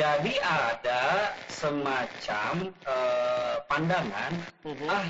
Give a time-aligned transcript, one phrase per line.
[0.00, 4.32] Jadi ada semacam eh, pandangan,
[4.64, 4.88] Mhm.
[4.88, 5.04] ah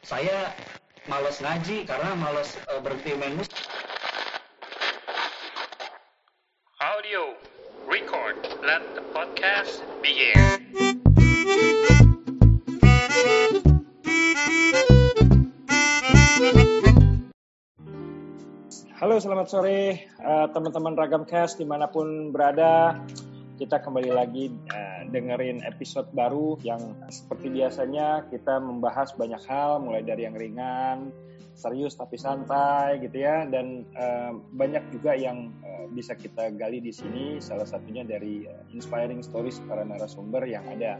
[0.00, 0.56] saya
[1.04, 3.52] males ngaji karena males eh, berhenti main musik.
[6.80, 7.36] Audio
[7.84, 8.40] record.
[8.64, 10.40] Let the podcast begin.
[18.96, 22.96] Halo, selamat sore eh, teman-teman Ragam Cast di mana pun berada.
[23.60, 26.80] Kita kembali lagi eh, dengerin episode baru yang
[27.12, 31.12] seperti biasanya kita membahas banyak hal, mulai dari yang ringan,
[31.52, 36.88] serius tapi santai gitu ya, dan eh, banyak juga yang eh, bisa kita gali di
[36.88, 37.36] sini.
[37.44, 40.96] Salah satunya dari eh, inspiring stories para narasumber yang ada.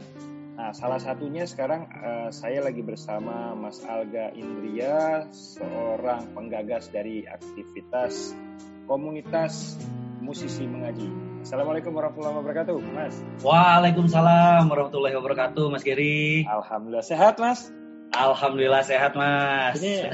[0.53, 8.37] Nah, salah satunya sekarang eh, saya lagi bersama Mas Alga Indria, seorang penggagas dari aktivitas
[8.85, 9.81] komunitas
[10.21, 11.30] musisi mengaji.
[11.41, 13.15] Assalamualaikum warahmatullahi wabarakatuh, Mas.
[13.41, 16.45] Waalaikumsalam warahmatullahi wabarakatuh, Mas Giri.
[16.45, 17.73] Alhamdulillah sehat, Mas.
[18.11, 19.81] Alhamdulillah sehat, Mas.
[19.81, 20.05] Ini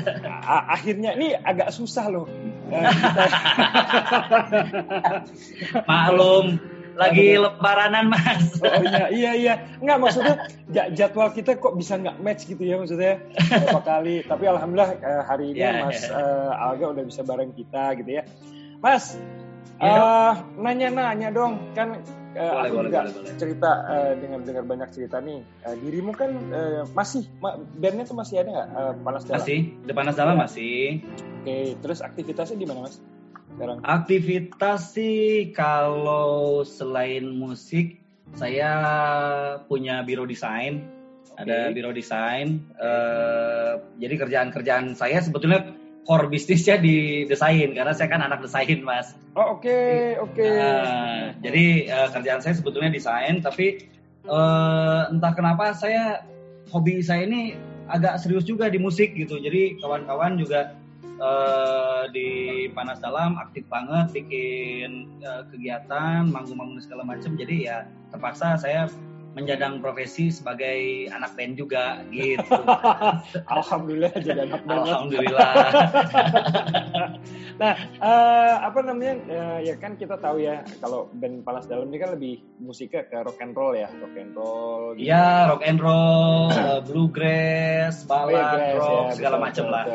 [0.45, 2.25] akhirnya ini agak susah loh.
[2.67, 2.80] Eh,
[5.84, 6.56] Maklum,
[6.95, 8.47] lagi lebaranan, Mas.
[8.58, 10.36] Oh iya iya iya nggak maksudnya
[10.69, 15.22] ja- jadwal kita kok bisa nggak match gitu ya maksudnya berapa kali tapi alhamdulillah eh,
[15.23, 16.17] hari ini Ya, Mas ya.
[16.17, 18.23] eh, Alga udah bisa bareng kita gitu ya
[18.78, 19.14] Mas
[19.78, 22.02] Eh, nanya-nanya dong kan
[22.33, 23.33] eh, Boleh, aku boleh, juga boleh, boleh.
[23.38, 25.38] cerita eh, dengar-dengar banyak cerita nih
[25.69, 29.59] Eh, dirimu kan eh, masih ma- bandnya tuh masih ada nggak Eh, panas dalam Masih,
[29.86, 31.06] depan dalam masih.
[31.14, 32.97] oke terus aktivitasnya di mana Mas
[33.53, 38.02] sekarang Aktivitas sih kalau selain musik,
[38.34, 38.69] saya
[39.66, 40.81] punya biro desain.
[41.38, 41.73] Ada Oke.
[41.78, 42.66] biro desain.
[42.81, 45.77] eh, jadi kerjaan-kerjaan saya sebetulnya
[46.08, 49.11] core bisnisnya di desain karena saya kan anak desain, Mas.
[49.36, 49.77] oh oke
[50.23, 53.83] oke Nah, jadi eh, kerjaan saya sebetulnya desain, tapi
[54.23, 56.23] eh, entah kenapa saya
[56.72, 57.59] hobi saya ini
[57.91, 59.35] agak serius juga di musik gitu.
[59.35, 60.72] Jadi kawan-kawan juga
[61.03, 62.29] eh, di
[62.72, 67.35] panas dalam aktif banget bikin eh, kegiatan, manggung-manggung segala macam.
[67.35, 67.84] Jadi ya
[68.16, 68.88] terpaksa saya
[69.38, 72.58] menjadang profesi sebagai anak band juga gitu.
[73.56, 74.81] Alhamdulillah jadi anak band.
[74.81, 75.52] Alhamdulillah.
[77.58, 79.18] Nah, eh, apa namanya?
[79.25, 83.18] eh, ya kan kita tahu ya kalau band Palas Dalam ini kan lebih musiknya ke
[83.25, 84.94] rock and roll ya, rock and roll.
[84.94, 85.09] gitu.
[85.09, 89.86] Iya, rock and roll, eh, bluegrass, Oh, iya, ballad, guys, rock, ya, segala macam lah.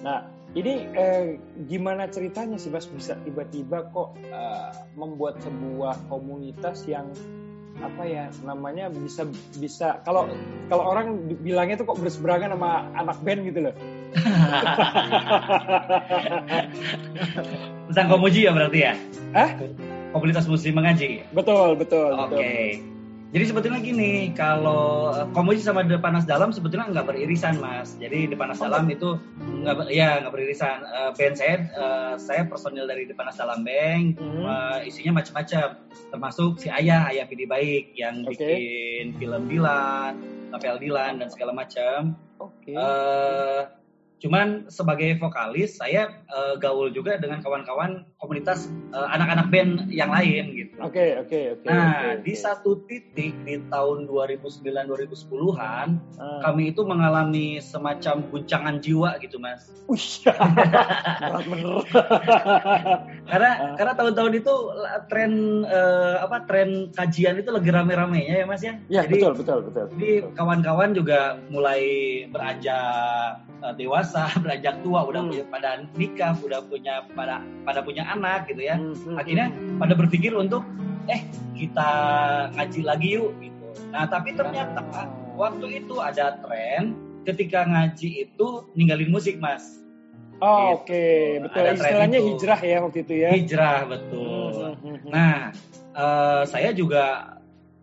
[0.00, 0.18] Nah,
[0.56, 1.36] ini eh,
[1.68, 7.12] gimana ceritanya sih Mas bisa tiba-tiba kok eh, membuat sebuah komunitas yang
[7.82, 9.26] apa ya namanya bisa
[9.58, 10.30] bisa kalau
[10.70, 13.74] kalau orang bilangnya tuh kok berseberangan sama anak band gitu loh.
[17.90, 18.94] Tentang komuji ya berarti ya?
[19.34, 19.50] Hah?
[20.14, 21.26] Komunitas muslim mengaji.
[21.34, 22.30] Betul, betul, Oke.
[22.30, 22.93] betul.
[23.34, 27.98] Jadi sebetulnya gini, kalau eh, komuji sama Depanas Dalam sebetulnya nggak beririsan, Mas.
[27.98, 29.18] Jadi Depanas Oh, Dalam itu
[29.66, 30.86] nggak, ya nggak beririsan.
[30.86, 34.46] Eh, band saya, eh, saya personil dari Depanas Dalam Bank, Hmm.
[34.46, 35.82] eh, isinya macam-macam.
[36.14, 38.38] Termasuk si Ayah, Ayah Pidi Baik, yang Oke.
[38.38, 40.14] bikin film Dilan,
[40.54, 42.14] novel Dilan dan segala macam.
[42.38, 42.70] Oke.
[42.70, 43.60] Eh,
[44.22, 50.44] cuman sebagai vokalis saya eh, gaul juga dengan kawan-kawan komunitas eh, anak-anak band yang lain
[50.50, 50.72] gitu.
[50.80, 51.68] Oke, oke, oke.
[51.68, 52.40] Nah, oke, di oke.
[52.40, 56.40] satu titik di tahun 2009-2010-an Ah.
[56.42, 59.68] kami itu mengalami semacam guncangan jiwa gitu, Mas.
[59.84, 61.84] Berat bener.
[63.30, 63.74] Karena Ah.
[63.74, 64.54] karena tahun-tahun itu
[65.06, 65.32] tren
[65.64, 68.74] eh, apa tren kajian itu lagi rame-ramenya ya, Mas ya.
[68.88, 69.84] ya, Jadi betul, betul, betul.
[69.94, 71.82] Jadi kawan-kawan juga mulai
[72.28, 75.30] beranjak eh, dewasa, beranjak tua, udah Hmm.
[75.30, 78.76] punya pada nikah, udah punya pada pada punya anak gitu ya.
[78.78, 79.78] Hmm, hmm, Akhirnya hmm.
[79.78, 80.62] pada berpikir untuk
[81.06, 81.20] eh
[81.54, 81.90] kita
[82.54, 83.64] ngaji lagi yuk gitu.
[83.90, 85.06] Nah tapi ternyata Ah.
[85.34, 89.82] waktu itu ada tren ketika ngaji itu ninggalin musik mas.
[90.42, 90.90] Oh, Gitu.
[90.90, 91.06] oke,
[91.46, 91.62] betul.
[91.62, 92.26] Ada Istilahnya itu.
[92.34, 93.28] hijrah ya waktu itu ya.
[93.32, 94.52] Hijrah betul.
[95.08, 95.54] Nah
[95.94, 97.33] eh, saya juga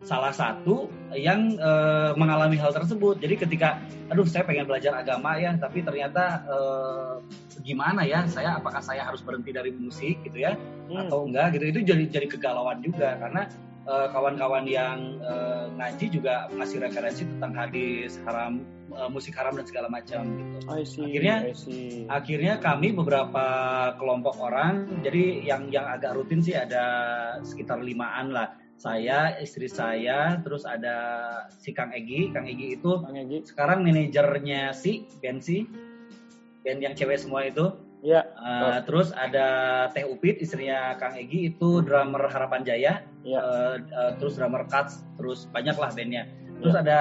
[0.02, 3.22] salah satu yang eh, mengalami hal tersebut.
[3.22, 3.78] Jadi ketika,
[4.10, 7.14] aduh saya pengen belajar agama ya, tapi ternyata eh,
[7.62, 8.26] gimana ya?
[8.26, 10.58] Saya apakah saya harus berhenti dari musik gitu ya?
[10.92, 11.08] Hmm.
[11.08, 13.48] atau enggak gitu itu jadi jadi kegalauan juga karena
[13.88, 18.60] eh, kawan-kawan yang eh, ngaji juga ngasih referensi tentang hadis haram
[18.92, 21.40] eh, musik haram dan segala macam gitu see, Akhirnya-
[22.12, 23.46] akhirnya kami beberapa
[23.96, 26.84] kelompok orang jadi yang yang agak rutin sih ada
[27.48, 28.52] sekitar limaan lah
[28.82, 30.98] saya istri saya terus ada
[31.62, 33.46] si Kang Egi Kang Egi itu Bang Egi.
[33.46, 35.70] sekarang manajernya si band si
[36.66, 38.26] band yang cewek semua itu Ya.
[38.34, 42.94] Uh, terus ada Teh Upit istrinya Kang Egi itu drummer Harapan Jaya.
[43.22, 43.40] Ya.
[43.46, 46.26] Uh, uh, terus drummer Cuts, terus banyak lah bandnya.
[46.58, 46.82] Terus Ya.
[46.82, 47.00] ada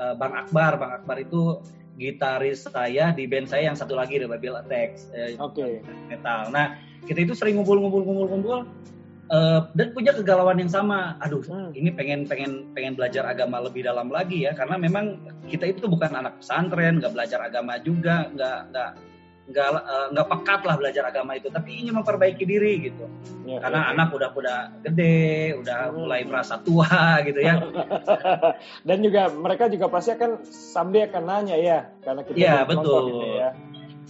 [0.00, 0.80] uh, Bang Akbar.
[0.80, 1.60] Bang Akbar itu
[2.00, 5.80] gitaris saya di band saya yang satu lagi The Babel Attacks eh, Oke.
[6.08, 6.52] metal.
[6.52, 6.76] Nah
[7.08, 8.68] kita itu sering ngumpul-ngumpul-ngumpul-ngumpul
[9.28, 11.14] uh, dan punya kegalauan yang sama.
[11.20, 11.70] Aduh Hmm.
[11.72, 16.10] ini pengen pengen pengen belajar agama lebih dalam lagi ya karena memang kita itu bukan
[16.10, 18.90] anak pesantren nggak belajar agama juga nggak nggak
[19.46, 23.06] nggak eh, nggak pekat lah belajar agama itu tapi ingin memperbaiki diri gitu
[23.46, 23.86] Ya, karena ya.
[23.94, 26.02] anak udah udah gede udah Hmm.
[26.02, 26.90] mulai merasa tua
[27.30, 27.62] gitu ya
[28.88, 32.82] Dan juga mereka juga pasti akan someday akan nanya ya, karena kita Iya, belum contoh
[32.82, 33.06] betul.
[33.06, 33.50] gitu ya.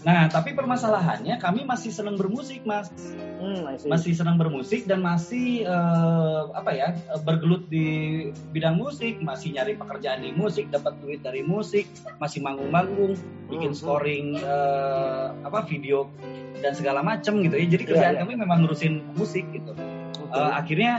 [0.02, 2.92] Nah tapi permasalahannya kami masih senang bermusik mas
[3.36, 3.84] Hmm, see.
[3.86, 6.88] masih senang bermusik dan masih eh, apa ya
[7.20, 7.86] bergelut di
[8.48, 11.84] bidang musik masih nyari pekerjaan di musik dapat duit dari musik
[12.16, 13.12] masih manggung-manggung
[13.46, 16.08] bikin Hmm, scoring eh, apa video
[16.56, 18.20] dan segala macam gitu ya jadi Iya, kerjaan iya.
[18.24, 19.76] kami memang ngurusin musik gitu
[20.18, 20.32] Oke.
[20.34, 20.92] Eh, akhirnya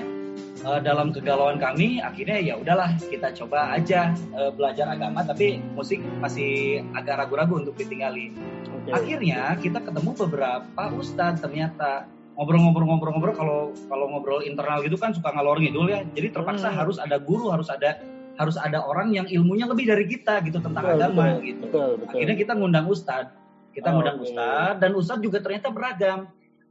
[0.63, 5.99] eh, dalam kegalauan kami akhirnya ya udahlah kita coba aja eh, belajar agama tapi musik
[6.19, 8.33] masih agak ragu-ragu untuk ditinggali
[8.83, 8.91] Oke.
[8.93, 12.07] akhirnya kita ketemu beberapa ustadz ternyata
[12.37, 16.79] ngobrol-ngobrol-ngobrol-ngobrol kalau kalau ngobrol internal gitu kan suka ngalor ngidul ya jadi terpaksa Hmm.
[16.85, 17.97] harus ada guru harus ada
[18.37, 21.89] harus ada orang yang ilmunya lebih dari kita gitu tentang Betul, agama betul, gitu Betul,
[21.97, 22.13] betul.
[22.13, 23.33] akhirnya kita ngundang ustadz
[23.73, 24.25] kita Oh, ngundang oke.
[24.29, 26.19] ustadz dan ustadz juga ternyata beragam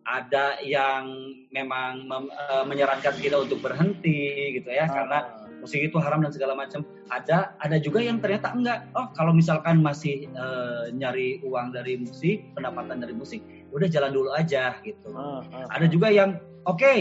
[0.06, 1.10] ada yang
[1.50, 5.18] memang mem- eh, menyarankan kita untuk berhenti gitu ya Ah, karena
[5.58, 6.86] musik itu haram dan segala macam.
[7.10, 8.86] Ada ada juga yang ternyata enggak.
[8.94, 13.42] Oh, kalau misalkan masih eh, nyari uang dari musik, pendapatan dari musik,
[13.74, 15.10] udah jalan dulu aja gitu.
[15.10, 16.94] ah, ah, Ada juga yang oke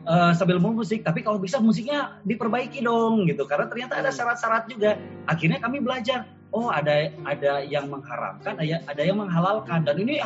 [0.00, 3.48] eh, sambil mau musik, tapi kalau bisa musiknya diperbaiki dong gitu.
[3.48, 4.16] Karena ternyata ada Hmm.
[4.20, 5.00] syarat-syarat juga.
[5.24, 6.28] Akhirnya kami belajar.
[6.50, 10.18] Oh, ada ada yang mengharamkan, ada ada yang menghalalkan dan ini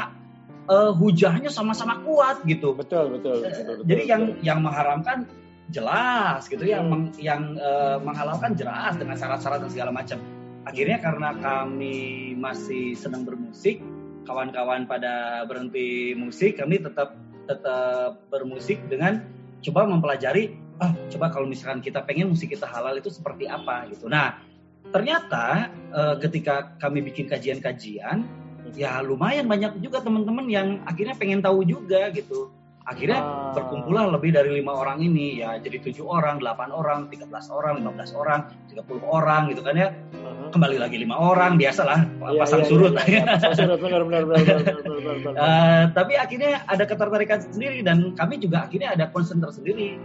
[0.64, 2.72] eh, hujahnya sama-sama kuat gitu.
[2.72, 4.12] betul, betul, betul, betul, Jadi betul.
[4.12, 5.28] yang yang mengharamkan
[5.72, 6.92] jelas gitu ya, Hmm.
[6.92, 10.18] meng- yang eh, menghalalkan jelas dengan syarat-syarat dan segala macam.
[10.64, 13.84] Akhirnya karena kami masih senang bermusik,
[14.24, 17.12] kawan-kawan pada berhenti musik, kami tetap
[17.44, 19.20] tetap bermusik dengan
[19.60, 24.08] coba mempelajari, ah coba kalau misalkan kita pengen musik kita halal itu seperti apa gitu.
[24.08, 24.40] Nah
[24.88, 28.24] ternyata eh, ketika kami bikin kajian-kajian,
[28.74, 32.50] ya lumayan banyak juga teman-teman yang akhirnya pengen tahu juga gitu.
[32.84, 33.56] Akhirnya Ah.
[33.56, 38.12] berkumpullah lebih dari lima orang ini ya jadi tujuh orang, delapan orang, 13 orang, 15
[38.12, 39.88] orang, 30 orang gitu kan ya
[40.20, 40.52] Ah.
[40.52, 44.22] kembali lagi lima orang biasalah Iya, pasang iya, surut iya, iya, pasang surut, benar, benar,
[44.28, 45.34] benar, benar, benar, benar, benar.
[45.40, 49.96] Eh, tapi akhirnya ada ketertarikan sendiri dan kami juga akhirnya ada concern tersendiri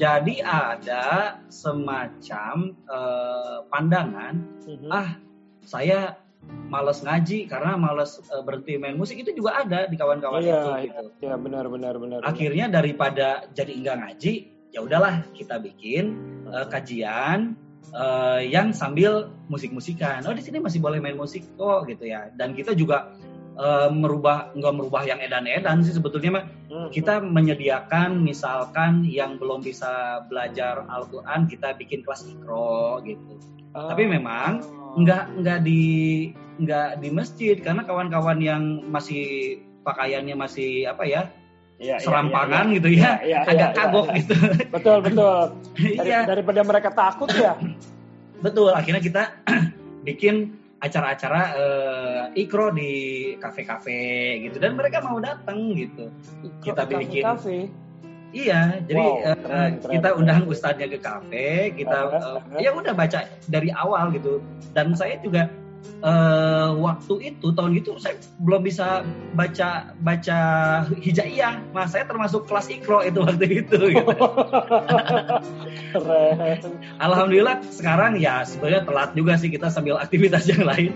[0.00, 2.54] jadi ada semacam
[2.88, 4.34] eh, pandangan
[4.64, 4.88] Mhm.
[4.88, 5.08] ah
[5.62, 6.16] saya
[6.68, 10.68] males ngaji karena males eh, berhenti main musik itu juga ada di kawan-kawan Iya, itu
[10.68, 11.04] iya, gitu.
[11.20, 12.20] iya, benar, benar, benar.
[12.24, 12.28] benar.
[12.28, 14.32] Akhirnya daripada jadi enggak ngaji,
[14.72, 16.16] ya udahlah kita bikin
[16.48, 17.54] eh, kajian
[17.92, 20.24] eh, yang sambil musik-musikan.
[20.24, 22.32] Oh di sini masih boleh main musik kok gitu ya.
[22.40, 23.12] Dan kita juga
[23.52, 26.44] eh, merubah nggak merubah yang edan-edan sih sebetulnya mah.
[26.72, 33.36] Hmm, Kita menyediakan misalkan yang belum bisa belajar Al-Qur'an kita bikin kelas ikro gitu.
[33.76, 33.92] ah.
[33.92, 35.82] Tapi memang nggak nggak di
[36.60, 38.62] nggak di masjid karena kawan-kawan yang
[38.92, 41.22] masih pakaiannya masih apa ya
[41.80, 44.16] iya, serampangan iya, gitu iya, ya iya, agak iya, kagok iya.
[44.20, 44.34] gitu
[44.68, 45.38] Betul, betul.
[45.80, 47.56] Dari- iya Daripada mereka takut ya.
[48.44, 49.22] betul akhirnya kita
[50.06, 52.92] bikin acara-acara eh, ikro di
[53.38, 54.02] kafe-kafe
[54.42, 56.10] gitu dan mereka mau datang gitu
[56.60, 57.22] Kita Kafe- bikin.
[57.22, 57.58] kafe.
[58.32, 60.18] Iya jadi Wow, eh, keren, keren, kita keren.
[60.20, 62.58] undang ustadznya ke kafe kita aha.
[62.58, 64.40] ya udah baca dari awal gitu
[64.72, 65.52] dan saya juga
[66.02, 69.04] eh, waktu itu tahun itu saya belum bisa
[69.36, 70.38] baca baca
[70.96, 74.16] hijaiyah mas saya termasuk kelas ikro itu waktu itu gitu.
[75.92, 76.58] Keren.
[76.98, 80.90] Alhamdulillah sekarang ya sebenarnya telat juga sih kita sambil aktivitas yang lain.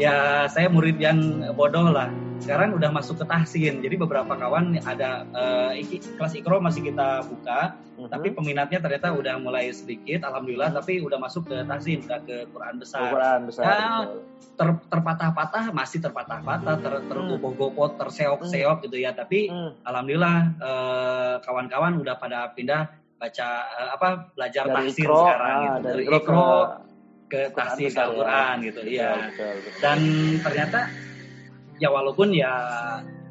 [0.00, 1.18] Ya saya murid yang
[1.52, 2.08] bodoh lah.
[2.42, 3.78] Sekarang udah masuk ke tahsin.
[3.78, 8.08] Jadi beberapa kawan ada eh, iki- kelas ikro masih kita buka, Mhm.
[8.10, 10.26] tapi peminatnya ternyata udah mulai sedikit.
[10.26, 13.06] Alhamdulillah tapi udah masuk ke tahsin, udah ke Quran besar.
[13.06, 13.62] Ukuran besar.
[13.62, 14.18] Betul.
[14.52, 19.14] Ter- terpatah-patah masih terpatah-patah, ter tergopoh-gopoh, terseok-seok gitu ya.
[19.14, 19.78] Tapi Hmm.
[19.86, 22.90] alhamdulillah eh, kawan-kawan udah pada pindah
[23.22, 25.78] baca eh, apa belajar Dari tahsin ikro, sekarang ah, gitu.
[25.78, 26.42] dari Dari ikro ikro
[27.32, 28.04] ke ya.
[28.04, 29.32] Al-Quran gitu iya.
[29.32, 29.80] betul, betul.
[29.80, 29.98] Dan
[30.44, 30.80] ternyata
[31.80, 32.52] ya walaupun ya,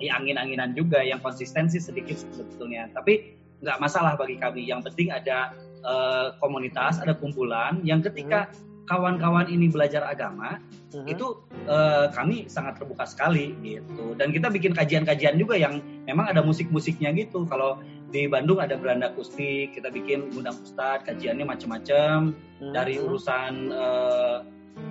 [0.01, 2.89] ya angin-anginan juga yang konsistensi sedikit sebetulnya.
[2.89, 4.65] Tapi nggak masalah bagi kami.
[4.65, 8.85] Yang penting ada eh, komunitas, ada kumpulan yang ketika Hmm.
[8.85, 10.61] kawan-kawan ini belajar agama,
[10.93, 11.09] Mhm.
[11.09, 14.17] itu eh, kami sangat terbuka sekali gitu.
[14.17, 17.45] Dan kita bikin kajian-kajian juga yang memang ada musik-musiknya gitu.
[17.49, 17.81] Kalau
[18.11, 22.73] di Bandung ada beranda akustik, kita bikin undang ustadz, kajiannya macam-macam Mhm.
[22.75, 24.37] dari urusan eh,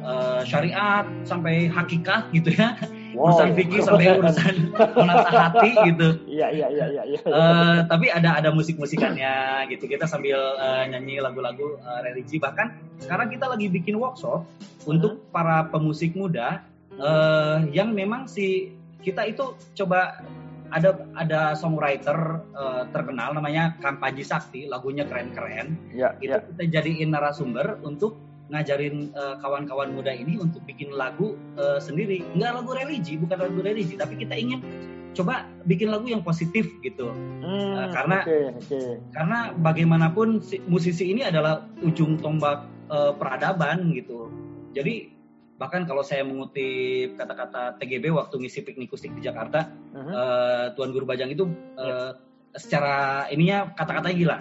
[0.01, 2.75] eh, syariat sampai hakikat gitu ya,
[3.13, 3.31] Wow.
[3.31, 4.55] urusan fikih sampai urusan
[4.97, 6.09] menata hati gitu.
[6.31, 7.03] Iya iya iya iya.
[7.05, 7.21] iya.
[7.21, 9.85] Eh, tapi ada ada musik-musikannya gitu.
[9.85, 12.41] Kita sambil eh, nyanyi lagu-lagu eh, religi.
[12.41, 12.67] Bahkan
[13.05, 14.47] sekarang kita lagi bikin workshop
[14.89, 16.63] untuk para pemusik muda
[16.97, 20.21] eh, yang memang si kita itu coba
[20.71, 22.17] ada ada songwriter
[22.53, 25.75] eh, terkenal namanya Kampaji Sakti, lagunya keren-keren.
[25.91, 26.39] Iya Itu iya.
[26.43, 28.17] kita jadiin narasumber untuk
[28.51, 32.23] ngajarin eh, kawan-kawan muda ini untuk bikin lagu eh, sendiri.
[32.35, 34.63] Nggak lagu religi, bukan lagu religi, tapi kita ingin
[35.11, 37.11] coba bikin lagu yang positif gitu.
[37.43, 38.81] Hmm, Eh, karena- oke oke.
[39.11, 44.31] Karena bagaimanapun si- musisi ini adalah ujung tombak eh, peradaban gitu.
[44.75, 45.15] Jadi
[45.61, 50.09] bahkan kalau saya mengutip kata-kata TGB waktu ngisi piknik kustik di Jakarta, Mhm.
[50.09, 51.45] eh, Tuan Guru Bajang itu
[51.77, 52.17] eh,
[52.57, 54.39] secara ininya kata-katanya gila.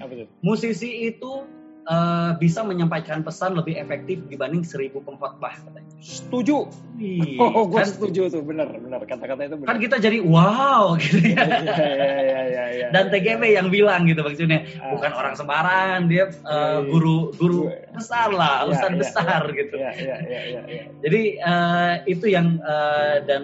[0.00, 0.28] Apa tuh?
[0.40, 1.44] Musisi itu
[1.84, 5.90] eh, bisa menyampaikan pesan lebih efektif dibanding seribu pengkhotbah katanya.
[5.98, 6.66] Setuju.
[6.92, 9.02] Wih, Oh, gue kan, setuju tuh, benar, benar.
[9.02, 9.76] Kata-kata itu kan benar.
[9.80, 11.42] kita jadi wow gitu ya.
[11.42, 11.76] Iya, iya,
[12.20, 12.86] iya, iya, iya.
[12.90, 14.92] Dan TGB yang bilang gitu maksudnya Ah.
[14.92, 16.78] bukan orang sembarangan dia Iya, iya.
[16.84, 17.90] guru guru Iya.
[17.92, 19.74] besar lah, Iya, ustadz iya, besar gitu.
[19.74, 20.82] Iya, iya, iya, iya, iya.
[20.98, 23.42] Jadi eh, itu yang eh, dan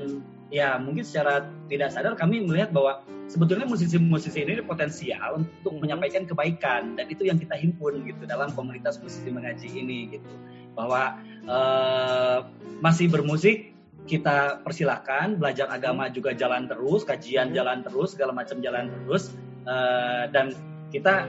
[0.49, 5.81] ya mungkin secara tidak sadar kami melihat bahwa sebetulnya musisi-musisi ini potensial untuk Mhm.
[5.85, 10.35] menyampaikan kebaikan dan itu yang kita himpun gitu dalam komunitas musisi mengaji ini gitu
[10.73, 12.39] bahwa eh,
[12.85, 13.73] masih bermusik
[14.09, 17.57] kita persilahkan belajar agama juga jalan terus kajian Mhm.
[17.57, 19.33] jalan terus segala macam jalan terus
[19.69, 20.57] eh, dan
[20.89, 21.29] kita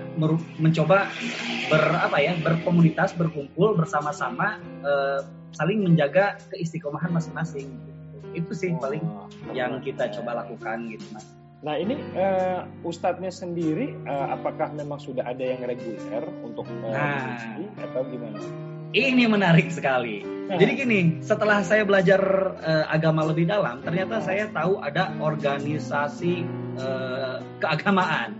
[0.55, 1.11] mencoba
[1.67, 5.19] ber apa ya berkomunitas berkumpul bersama-sama eh,
[5.51, 7.98] saling menjaga keistiqomahan masing-masing gitu.
[8.33, 9.85] Itu sih paling Oh, yang keren.
[9.85, 11.25] kita coba lakukan gitu mas
[11.59, 17.59] Nah ini eh, ustadznya sendiri, eh, apakah memang sudah ada yang reguler untuk eh, Nah.
[17.83, 18.39] atau gimana?
[18.89, 22.17] ini menarik sekali jadi gini setelah saya belajar
[22.57, 26.41] eh, agama lebih dalam ternyata saya tahu ada organisasi
[26.75, 28.33] eh, keagamaan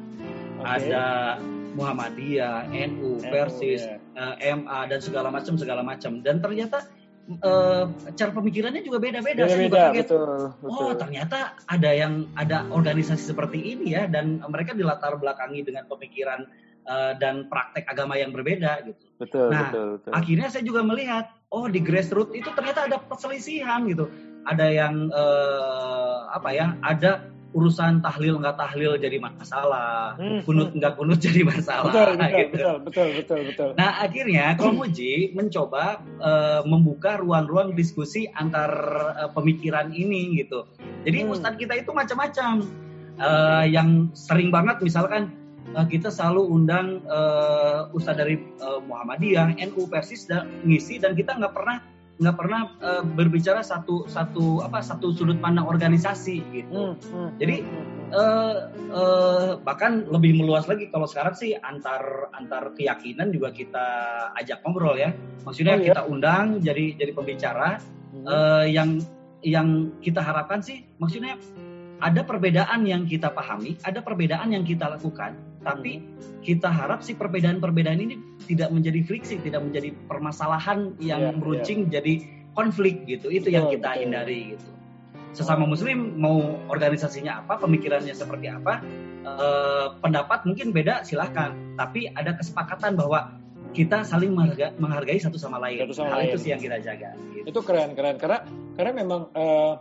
[0.58, 0.90] Oke.
[0.90, 1.38] ada
[1.70, 4.02] Muhammadiyah, NU, NU, Persis, ya.
[4.36, 6.82] eh, MA dan segala macam segala macam dan ternyata
[7.30, 7.84] eh,
[8.18, 9.46] cara pemikirannya juga beda-beda.
[9.46, 10.02] Saya juga Beda-beda, kaget.
[10.10, 10.70] betul, betul.
[10.74, 16.50] Oh ternyata ada yang ada organisasi seperti ini ya dan mereka dilatar belakangi dengan pemikiran
[16.90, 19.06] eh, dan praktek agama yang berbeda gitu.
[19.22, 20.12] betul, Nah, betul, betul.
[20.18, 24.10] Akhirnya saya juga melihat oh di grassroots itu ternyata ada perselisihan gitu.
[24.50, 26.74] Ada yang eh, apa ya?
[26.82, 31.90] Ada urusan tahlil nggak tahlil jadi masalah, Hmm, kunut nggak kunut jadi masalah.
[31.90, 32.54] betul, betul, gitu.
[32.54, 33.70] betul, betul, betul, betul.
[33.74, 38.70] Nah akhirnya Komuji mencoba eh, membuka ruang-ruang diskusi antar
[39.18, 40.70] eh, pemikiran ini gitu.
[41.06, 41.34] Jadi Hmm.
[41.34, 42.54] ustadz kita itu macam-macam.
[43.20, 45.34] Eh, yang sering banget misalkan
[45.74, 51.34] eh, kita selalu undang eh, ustadz dari eh, Muhammadiyah, NU, Persis dan ngisi dan kita
[51.34, 51.82] nggak pernah
[52.20, 56.92] nggak pernah eh, berbicara satu satu apa satu sudut pandang organisasi gitu.
[56.92, 57.56] Hmm, hmm, Jadi,
[58.12, 58.58] eh
[58.92, 63.88] eh, bahkan lebih meluas lagi kalau sekarang sih antar antar keyakinan juga kita
[64.36, 65.16] ajak ngobrol ya
[65.48, 65.86] maksudnya Oh, iya?
[65.94, 68.26] kita undang jadi jadi pembicara Hmm.
[68.26, 68.90] eh, yang
[69.46, 71.38] yang kita harapkan sih maksudnya
[72.02, 76.00] ada perbedaan yang kita pahami ada perbedaan yang kita lakukan tapi
[76.40, 78.16] kita harap sih perbedaan-perbedaan ini
[78.48, 82.14] tidak menjadi friksi tidak menjadi permasalahan yang Iya, meruncing jadi
[82.56, 83.28] konflik gitu.
[83.30, 84.02] Itu yang Betul, kita betul.
[84.08, 84.68] hindari gitu.
[85.30, 88.82] Sesama muslim mau organisasinya apa pemikirannya seperti apa
[89.22, 93.38] eh, pendapat mungkin beda silahkan tapi ada kesepakatan bahwa
[93.70, 95.86] kita saling mengharga- menghargai satu sama lain.
[95.86, 96.30] Satu sama hal lain.
[96.34, 97.46] itu sih yang kita jaga gitu.
[97.46, 98.18] itu keren keren.
[98.18, 98.40] Karena
[98.74, 99.74] karena memang eh,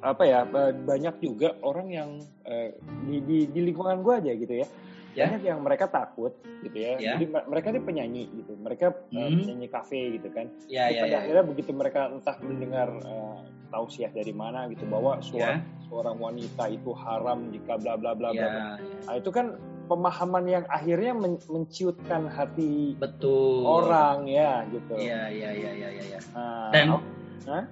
[0.00, 2.10] apa ya eh, banyak juga orang yang
[2.42, 2.74] eh,
[3.06, 4.66] di, di di lingkungan gue aja gitu ya
[5.10, 5.26] Ya.
[5.26, 7.18] banyak yang mereka takut gitu ya, Ya.
[7.18, 9.42] jadi me- mereka ini penyanyi gitu mereka eh, Hmm.
[9.42, 13.38] penyanyi kafe gitu kan ya ya pada ya, akhirnya begitu mereka entah mendengar eh,
[13.70, 18.30] tausiah dari mana gitu bahwa suara, ya seorang wanita itu haram jika bla bla bla
[18.30, 18.62] bla ya, bla.
[18.78, 24.94] Nah, itu kan pemahaman yang akhirnya men- menciutkan hati betul orang ya gitu.
[24.94, 26.20] ya ya ya ya ya, ya.
[26.30, 27.02] Nah, dan oh,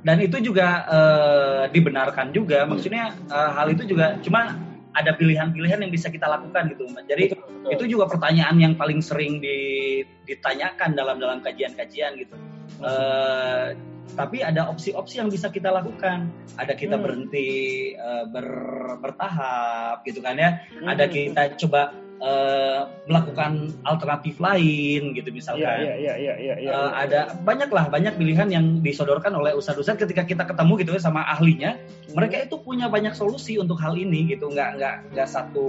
[0.02, 4.59] dan itu juga eh, dibenarkan juga maksudnya eh, hal itu juga cuma
[4.99, 7.05] ada pilihan-pilihan yang bisa kita lakukan gitu Mbak.
[7.07, 7.71] jadi betul, betul.
[7.73, 12.35] itu juga pertanyaan yang paling sering di- ditanyakan dalam dalam kajian-kajian gitu
[12.78, 13.69] Eh,
[14.14, 17.02] tapi ada opsi-opsi yang bisa kita lakukan ada kita Hmm.
[17.02, 17.49] berhenti
[17.90, 25.31] eh, ber- bertahap gitu kan ya Hmm, ada kita coba eh, melakukan alternatif lain gitu
[25.31, 25.65] misalkan.
[25.65, 26.71] Iya, iya, iya, iya, iya.
[26.71, 31.03] Eh, ada banyak lah banyak pilihan yang disodorkan oleh ustadz-ustadz ketika kita ketemu gitu ya
[31.03, 31.79] sama ahlinya
[32.13, 35.67] mereka itu punya banyak solusi untuk hal ini gitu nggak nggak nggak satu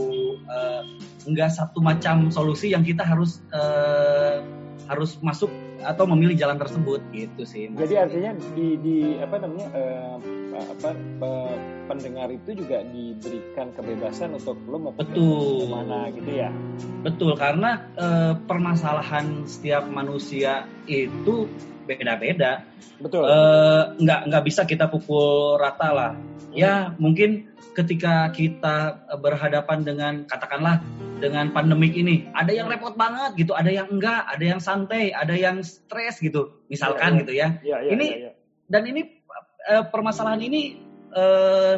[0.49, 0.81] eh,
[1.29, 4.41] nggak satu macam solusi yang kita harus eh,
[4.89, 7.87] harus masuk atau memilih jalan tersebut gitu sih Mas.
[7.87, 10.15] Jadi artinya di, di apa namanya eh,
[10.59, 15.65] apa pe- pendengar itu juga diberikan kebebasan untuk lo mau Betul.
[15.65, 16.49] ke mana gitu ya.
[16.99, 21.47] betul karena eh, permasalahan setiap manusia itu
[21.87, 22.67] beda-beda
[22.99, 23.23] Betul.
[23.23, 26.11] Eh, nggak nggak bisa kita pukul rata lah.
[26.51, 30.81] Ya mungkin ketika kita eh, berhadapan dengan katakanlah
[31.19, 35.35] dengan pandemik ini, ada yang repot banget gitu, ada yang enggak, ada yang santai, ada
[35.35, 37.19] yang stres gitu, misalkan Iya, iya.
[37.21, 37.47] gitu ya.
[37.59, 38.31] Iya, iya, ini- iya, iya.
[38.69, 39.01] Dan ini
[39.69, 40.61] eh, permasalahan ini
[41.11, 41.75] eh,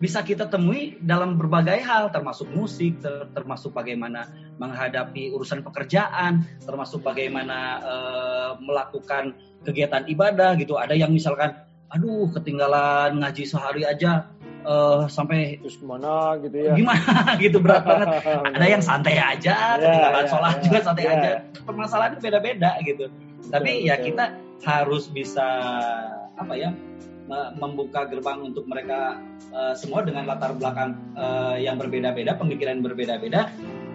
[0.00, 4.24] bisa kita temui dalam berbagai hal, termasuk musik, ter- termasuk bagaimana
[4.56, 10.80] menghadapi urusan pekerjaan, termasuk bagaimana eh, melakukan kegiatan ibadah gitu.
[10.80, 11.52] Ada yang misalkan,
[11.92, 14.24] aduh ketinggalan ngaji sehari aja
[14.62, 16.72] eh, sampai terus ke mana gitu ya.
[16.74, 18.08] gimana gitu berat banget.
[18.56, 21.12] Ada yang santai aja, Ya, ketinggalan ya, sholat ya, juga santai ya.
[21.14, 21.30] aja.
[21.64, 23.08] Permasalahannya beda-beda gitu.
[23.48, 24.06] Tapi Betul, ya betul.
[24.12, 24.24] kita
[24.60, 25.46] harus bisa
[26.36, 26.70] apa ya
[27.24, 29.16] me- membuka gerbang untuk mereka
[29.50, 33.48] eh, semua dengan latar belakang eh, yang berbeda-beda, pemikiran berbeda-beda.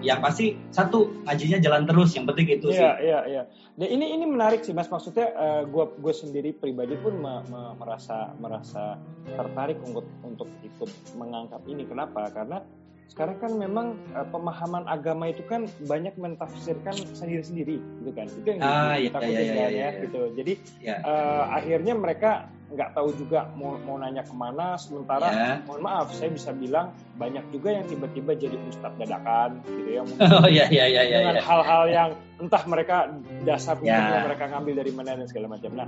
[0.04, 2.10] Yang pasti satu ngajinya jalan terus.
[2.16, 2.82] Yang penting itu sih.
[2.82, 3.44] Iya, iya, iya.
[3.76, 4.88] Dan ini ini menarik sih Mas.
[4.88, 10.90] Maksudnya eh, gua gue sendiri pribadi pun me- me- merasa merasa tertarik untuk untuk ikut
[11.20, 11.84] mengangkat ini.
[11.88, 12.30] Kenapa?
[12.32, 12.62] Karena
[13.08, 18.28] sekarang kan memang eh, pemahaman agama itu kan banyak mentafsirkan sendiri-sendiri gitu kan.
[18.28, 19.90] Itu yang Ah, iya, iya, iya, iya, ya, iya.
[20.04, 20.22] gitu.
[20.36, 22.32] Jadi eh, akhirnya mereka
[22.66, 25.62] nggak tahu juga mau mau nanya ke mana sementara Ya.
[25.70, 30.26] mohon maaf saya bisa bilang banyak juga yang tiba-tiba jadi ustadz dadakan gitu ya mungkin
[30.42, 31.18] Oh iya iya iya iya.
[31.22, 32.10] dengan hal-hal yang
[32.42, 33.14] entah mereka
[33.46, 35.72] dasar hukumnya mereka ngambil dari mana dan segala macam.
[35.78, 35.88] Nah,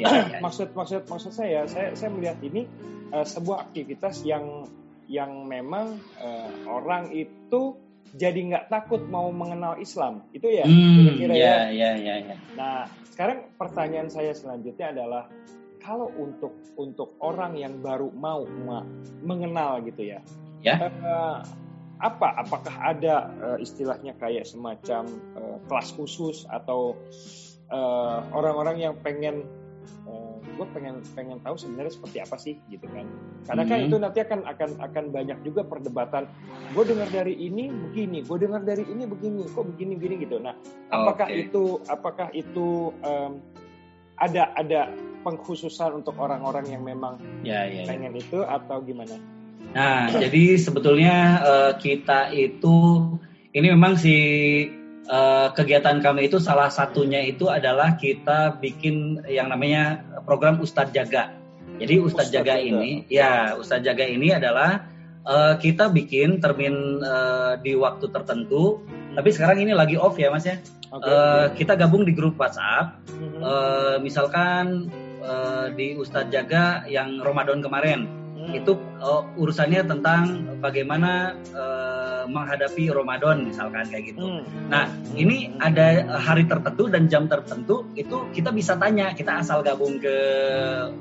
[0.00, 0.38] Iya, iya.
[0.44, 2.64] maksud maksud maksud saya, saya saya melihat ini
[3.12, 4.64] eh, sebuah aktivitas yang
[5.06, 7.76] yang memang eh, orang itu
[8.14, 10.22] jadi nggak takut mau mengenal Islam.
[10.30, 11.38] Itu ya Hmm, kira-kira ya.
[11.38, 12.34] iya iya iya iya.
[12.54, 15.26] Nah, sekarang pertanyaan saya selanjutnya adalah
[15.82, 18.86] kalau untuk untuk orang yang baru mau ma-
[19.20, 20.22] mengenal gitu ya,
[20.62, 20.78] Ya.
[20.80, 21.38] eh,
[21.98, 22.28] apa?
[22.38, 26.94] Apakah ada eh, istilahnya kayak semacam eh, kelas khusus atau
[28.30, 29.42] orang-orang yang pengen
[30.54, 33.06] gue pengen pengen tahu sebenarnya seperti apa sih gitu kan
[33.44, 33.86] karena kan Hmm.
[33.90, 36.24] itu nanti akan akan akan banyak juga perdebatan
[36.72, 40.54] gue dengar dari ini begini gue dengar dari ini begini kok begini begini gitu nah
[40.88, 41.50] apakah Oke.
[41.50, 43.42] itu apakah itu em,
[44.16, 44.88] ada ada
[45.26, 47.82] pengkhususan untuk orang-orang yang memang Ya ya.
[47.82, 47.90] ya.
[47.90, 49.18] pengen itu atau gimana
[49.74, 52.76] Nah, jadi sebetulnya eh, kita itu
[53.50, 54.14] ini memang si
[55.08, 61.36] eh, kegiatan kami itu salah satunya itu adalah kita bikin yang namanya program Ustadz Jaga.
[61.80, 62.64] Jadi Ustadz, Ustadz Jaga, Jaga.
[62.64, 64.86] ini, ya Ustadz Jaga ini adalah
[65.26, 68.80] eh, kita bikin termin eh, di waktu tertentu.
[69.14, 70.58] Tapi sekarang ini lagi off ya Mas ya.
[70.90, 73.02] oke Eh, kita gabung di grup WhatsApp.
[73.20, 74.88] Eh, misalkan
[75.22, 78.23] eh, di Ustadz Jaga yang Ramadan kemarin.
[78.52, 80.22] Itu uh, urusannya tentang
[80.60, 84.24] bagaimana uh, menghadapi Ramadan misalkan kayak gitu.
[84.24, 84.42] Hmm.
[84.68, 90.00] Nah, ini ada hari tertentu dan jam tertentu itu kita bisa tanya, kita asal gabung
[90.00, 90.16] ke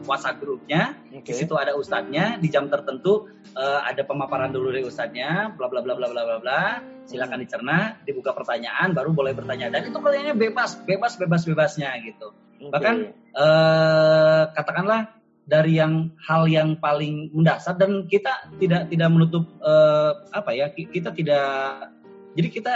[0.07, 1.31] WhatsApp grupnya, Oke.
[1.31, 5.83] di situ ada ustadznya, di jam tertentu uh, ada pemaparan dulu dari ustadznya, bla bla
[5.83, 6.61] bla bla bla bla bla.
[7.03, 9.67] Silakan dicerna, dibuka pertanyaan, baru boleh bertanya.
[9.67, 12.31] Dan itu pertanyaannya bebas, bebas, bebas, bebasnya gitu.
[12.63, 12.71] Oke.
[12.71, 12.95] Bahkan
[13.35, 20.51] eh, katakanlah dari yang hal yang paling mendasar dan kita tidak tidak menutup eh, apa
[20.55, 21.91] ya ki- kita tidak
[22.33, 22.73] jadi kita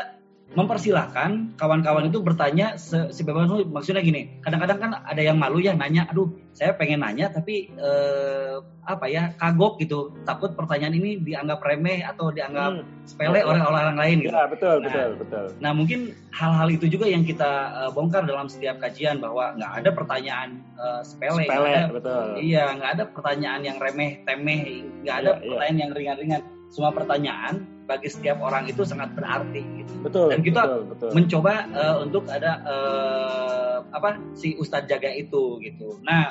[0.56, 6.08] mempersilahkan kawan-kawan itu bertanya se- sebebas maksudnya gini kadang-kadang kan ada yang malu ya nanya
[6.12, 6.28] aduh
[6.58, 12.34] saya pengen nanya tapi eh, apa ya kagok gitu takut pertanyaan ini dianggap remeh atau
[12.34, 12.86] dianggap Hmm.
[13.06, 13.48] sepele Ya, ya.
[13.48, 15.46] oleh orang lain gitu Ya betul Nah, betul betul.
[15.60, 16.00] Nah mungkin
[16.32, 21.02] hal-hal itu juga yang kita eh, bongkar dalam setiap kajian bahwa nggak ada pertanyaan eh,
[21.04, 22.26] sepele, Sepele ada- betul.
[22.42, 24.62] iya nggak ada pertanyaan yang remeh temeh,
[25.06, 25.42] nggak ada iya.
[25.46, 26.42] pertanyaan yang ringan-ringan.
[26.68, 27.54] Semua pertanyaan
[27.88, 29.64] bagi setiap orang itu sangat berarti.
[29.64, 29.94] Gitu.
[30.04, 30.28] Betul.
[30.36, 31.10] Dan kita betul, betul.
[31.16, 35.98] Mencoba eh, untuk ada eh, apa si Ustadz jaga itu gitu.
[36.04, 36.30] Nah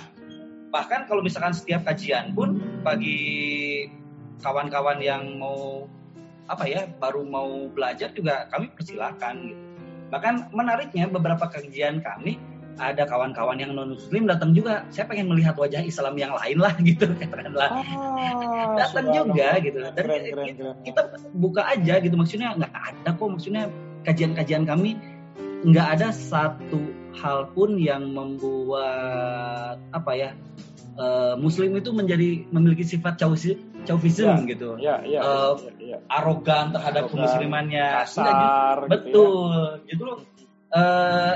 [0.69, 3.89] bahkan kalau misalkan setiap kajian pun bagi
[4.45, 5.89] kawan-kawan yang mau
[6.47, 9.63] apa ya baru mau belajar juga kami persilahkan gitu.
[10.07, 12.39] Bahkan menariknya beberapa kajian kami
[12.79, 14.85] ada kawan-kawan yang non muslim datang juga.
[14.89, 19.79] Saya pengen melihat wajah Islam yang lain lah gitu katakanlah Ah, datang juga gitu.
[19.81, 20.77] Dan Keren, kita- keren, keren.
[20.83, 21.01] kita
[21.33, 22.15] buka aja gitu.
[22.15, 23.29] Maksudnya nggak ada kok.
[23.29, 23.63] Maksudnya
[24.03, 25.01] kajian-kajian kami
[25.65, 26.79] nggak ada satu
[27.17, 30.31] hal pun yang membuat apa ya
[30.95, 34.69] eh, muslim itu menjadi memiliki sifat chauvi- chauvism Ya, gitu.
[34.77, 35.99] Ya, iya, Eh, iya, iya.
[36.09, 37.87] arogan terhadap Arogan, kemuslimannya.
[38.01, 38.87] Kasar gitu ya.
[38.87, 39.35] betul
[39.87, 40.11] justru
[40.73, 41.35] eh,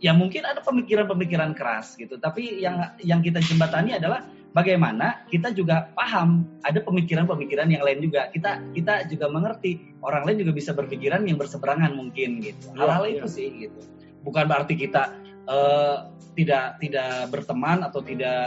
[0.00, 2.16] ya mungkin ada pemikiran-pemikiran keras gitu.
[2.16, 4.24] Tapi yang yang kita jembatani adalah
[4.56, 8.32] bagaimana kita juga paham ada pemikiran-pemikiran yang lain juga.
[8.32, 9.92] Kita kita juga mengerti.
[10.00, 12.72] Orang lain juga bisa berpikiran yang berseberangan mungkin gitu.
[12.72, 13.12] Iya, hal-hal iya.
[13.20, 13.80] itu sih gitu.
[14.24, 15.96] Bukan berarti kita eh,
[16.38, 18.40] tidak tidak berteman atau tidak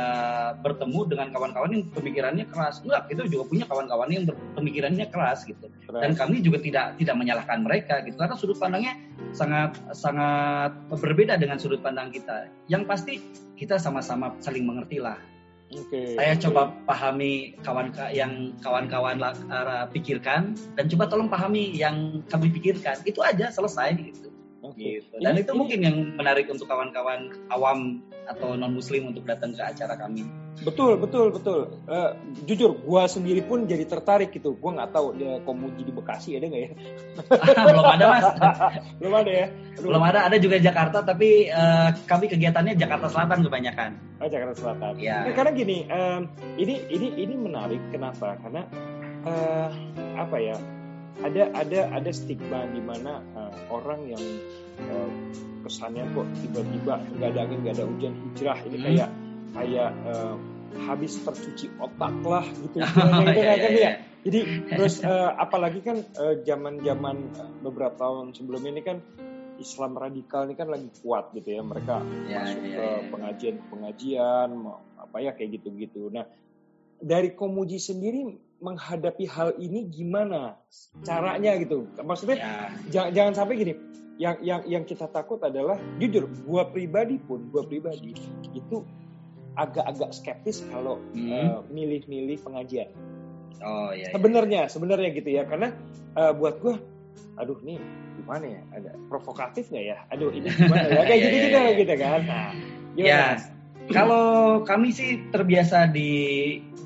[0.63, 2.81] bertemu dengan kawan-kawan yang pemikirannya keras.
[2.81, 4.23] Enggak kita juga punya kawan-kawan yang
[4.57, 5.69] pemikirannya keras gitu.
[5.83, 5.99] Keren.
[5.99, 8.15] dan kami juga tidak tidak menyalahkan mereka gitu.
[8.17, 8.97] Karena sudut pandangnya
[9.35, 12.49] sangat sangat berbeda dengan sudut pandang kita.
[12.71, 13.13] Yang pasti
[13.59, 15.19] kita sama-sama saling mengerti lah
[15.73, 16.41] Oke, saya oke.
[16.49, 20.53] coba pahami kawan yang kawan-kawan eh, pikirkan.
[20.77, 23.01] Dan coba tolong pahami yang kami pikirkan.
[23.05, 24.32] Itu aja selesai gitu
[24.63, 25.03] Oke.
[25.03, 29.27] gitu dan Ini- itu ini- mungkin yang menarik untuk kawan-kawan awam atau non muslim untuk
[29.27, 30.23] datang ke acara kami
[30.53, 31.65] Betul, betul, betul.
[31.89, 32.11] Eh,
[32.45, 34.53] jujur, gua sendiri pun jadi tertarik gitu.
[34.53, 36.69] Gua nggak tahu dia komuji di Bekasi ada nggak ya?
[37.73, 38.25] belum ada mas
[39.01, 39.45] Belum ada ya?
[39.49, 39.89] Aduh.
[39.89, 44.93] belum ada ada juga Jakarta tapi eh, kami kegiatannya Jakarta Selatan kebanyakan Oh, Jakarta Selatan.
[45.01, 45.25] Ya.
[45.25, 46.21] Nah, karena gini, em,
[46.55, 47.81] ini ini ini menarik.
[47.89, 48.37] Kenapa?
[48.37, 48.61] Karena
[49.25, 49.67] eh,
[50.15, 50.53] apa ya?
[51.21, 54.23] Ada ada ada stigma di mana eh, orang yang
[54.81, 55.09] eh,
[55.61, 58.85] kesannya kok tiba-tiba nggak ada angin, nggak ada hujan hijrah ini Hmm.
[58.89, 59.09] kayak
[59.53, 60.35] kayak eh,
[60.73, 62.77] habis tercuci otak lah gitu.
[62.81, 63.81] Oh, gitu iya, kan, iya, kan, iya.
[63.85, 63.91] ya?
[64.23, 64.39] Jadi
[64.73, 65.97] terus eh, apalagi kan
[66.41, 67.17] zaman-zaman
[67.61, 68.97] beberapa tahun sebelum ini kan
[69.61, 72.91] Islam radikal ini kan lagi kuat gitu ya mereka Ya, masuk ya, ke ya.
[73.13, 74.49] pengajian-pengajian
[74.97, 76.09] apa ya kayak gitu-gitu.
[76.09, 76.25] Nah
[77.03, 78.23] dari Komuji sendiri
[78.63, 80.55] menghadapi hal ini gimana
[81.03, 81.83] caranya gitu?
[81.99, 82.51] Maksudnya ya
[82.89, 83.73] jangan, jangan sampai gini.
[84.15, 88.15] Yang yang yang kita takut adalah jujur, gua pribadi pun, gua pribadi
[88.53, 88.77] itu
[89.53, 91.29] agak-agak skeptis kalau Hmm.
[91.29, 92.89] eh, milih-milih pengajian.
[93.63, 94.11] oh ya, ya.
[94.11, 95.71] Sebenarnya, sebenarnya gitu ya, karena
[96.13, 96.77] eh, buat gua,
[97.35, 97.81] aduh nih
[98.15, 99.97] gimana ya, ada provokatif nggak ya?
[100.13, 101.01] Aduh ini gimana ya?
[101.09, 101.71] Kayak Iya, gitu iya, gitu, iya.
[101.81, 102.19] gitu kan?
[102.23, 102.49] Nah,
[102.93, 103.09] gimana?
[103.09, 103.25] Ya?
[103.91, 106.11] Kalau kami sih terbiasa di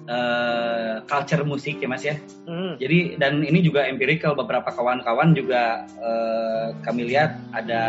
[0.07, 2.15] eh, culture musik ya Mas ya.
[2.47, 2.79] Hmm.
[2.79, 7.83] Jadi dan ini juga empirical beberapa kawan-kawan juga eh, kami lihat ada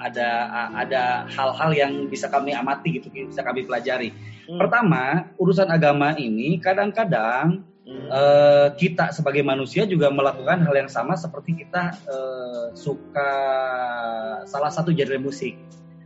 [0.00, 0.28] ada
[0.80, 4.14] ada hal-hal yang bisa kami amati gitu, bisa kami pelajari.
[4.48, 4.56] Hmm.
[4.56, 8.06] Pertama, urusan agama ini kadang-kadang Hmm.
[8.06, 13.32] eh, kita sebagai manusia juga melakukan hal yang sama seperti kita eh, suka
[14.46, 15.58] salah satu genre musik.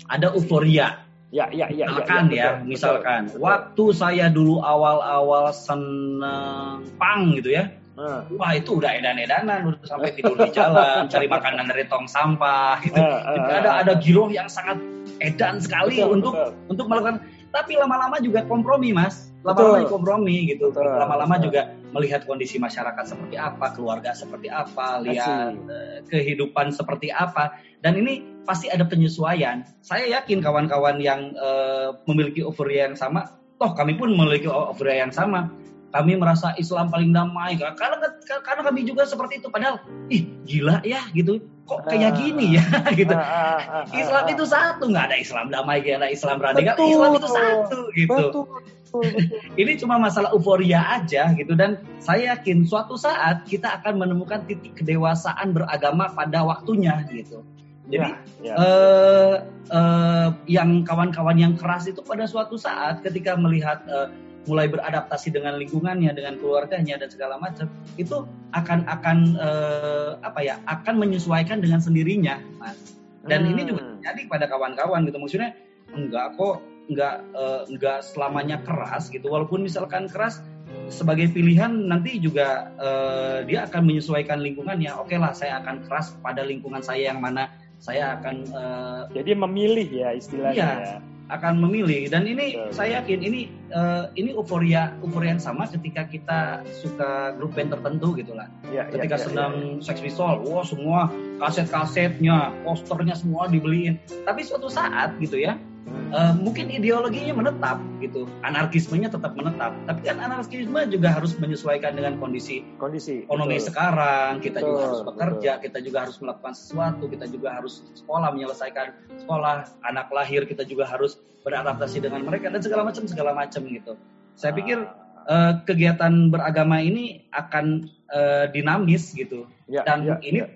[0.08, 1.04] Ada euforia.
[1.34, 3.42] Ya, ya, ya, misalkan ya, ya, betul, misalkan betul, betul.
[3.42, 7.74] waktu saya dulu awal-awal seneng pang gitu ya.
[7.98, 12.78] Nah, Wah itu udah edan-edanan, udah sampai tidur di jalan, cari makanan dari tong sampah
[12.86, 13.02] gitu.
[13.02, 14.78] ah, Jadi ah, ada ada giroh yang sangat
[15.22, 16.50] edan sekali Betul, untuk betul.
[16.70, 17.16] untuk melakukan
[17.54, 23.70] tapi lama-lama juga kompromi mas lama-lama kompromi gitu lama-lama juga melihat kondisi masyarakat seperti apa
[23.70, 27.54] keluarga seperti apa lihat eh, kehidupan seperti apa.
[27.78, 29.62] Dan ini pasti ada penyesuaian.
[29.78, 35.14] Saya yakin kawan-kawan yang eh, memiliki euforia yang sama toh kami pun memiliki euforia yang
[35.14, 35.48] sama.
[35.94, 37.54] Kami merasa Islam paling damai.
[37.54, 38.02] Karena
[38.42, 39.46] karena kami juga seperti itu.
[39.46, 39.78] Padahal
[40.10, 42.64] ih gila ya gitu kok kayak gini ya
[42.98, 46.36] gitu Ah, ah, ah, ah, Islam itu satu, nggak ada Islam damai, nggak ada Islam
[46.40, 46.76] radikal.
[46.76, 46.92] Betul.
[46.92, 48.08] Islam itu satu, gitu.
[48.12, 49.02] Betul, betul, betul.
[49.64, 51.56] Ini cuma masalah euforia aja, gitu.
[51.58, 57.42] Dan saya yakin suatu saat kita akan menemukan titik kedewasaan beragama pada waktunya, gitu.
[57.88, 58.54] Jadi Ya, ya.
[58.60, 59.34] eh,
[59.72, 64.08] eh, yang kawan-kawan yang keras itu pada suatu saat ketika melihat eh,
[64.44, 67.64] mulai beradaptasi dengan lingkungannya, dengan keluarganya dan segala macam,
[67.96, 70.60] itu akan akan eh, apa ya?
[70.68, 72.76] Akan menyesuaikan dengan sendirinya, mas.
[73.24, 73.90] Dan ini juga Hmm.
[74.04, 75.16] terjadi pada kawan-kawan gitu.
[75.16, 75.56] Maksudnya
[75.96, 76.60] enggak kok,
[76.92, 79.32] enggak eh, enggak selamanya keras gitu.
[79.32, 80.44] Walaupun misalkan keras
[80.92, 84.92] sebagai pilihan nanti juga eh, dia akan menyesuaikan lingkungannya.
[85.00, 87.48] Oke lah, saya akan keras pada lingkungan saya yang mana
[87.80, 90.68] saya akan eh, Jadi memilih ya istilahnya Iya.
[90.84, 91.13] ya.
[91.32, 92.12] Akan memilih.
[92.12, 92.72] Dan ini Betul.
[92.76, 93.40] saya yakin ini
[93.72, 96.40] eh, ini euforia euforia yang sama ketika kita
[96.84, 98.48] suka grup band tertentu gitu lah.
[98.68, 101.08] Ya, ya, ketika ya, sedang Sex Pistol wah semua
[101.40, 103.96] kaset-kasetnya posternya semua dibeliin.
[104.28, 105.56] Tapi suatu saat gitu ya
[105.88, 109.72] eh, mungkin ideologinya menetap gitu, anarkismenya tetap menetap.
[109.84, 113.24] Tapi kan anarkisme juga harus menyesuaikan dengan kondisi Kondisi.
[113.24, 113.68] ekonomi betul.
[113.72, 114.32] sekarang.
[114.40, 118.86] Kita juga Betul, harus bekerja, kita juga harus melakukan sesuatu, kita juga harus sekolah menyelesaikan
[119.24, 123.94] sekolah, anak lahir kita juga harus beradaptasi dengan mereka dan segala macam segala macam gitu.
[124.34, 124.82] Saya pikir
[125.28, 130.48] eh, kegiatan beragama ini akan eh, dinamis gitu Ya, dan ya, ini ya.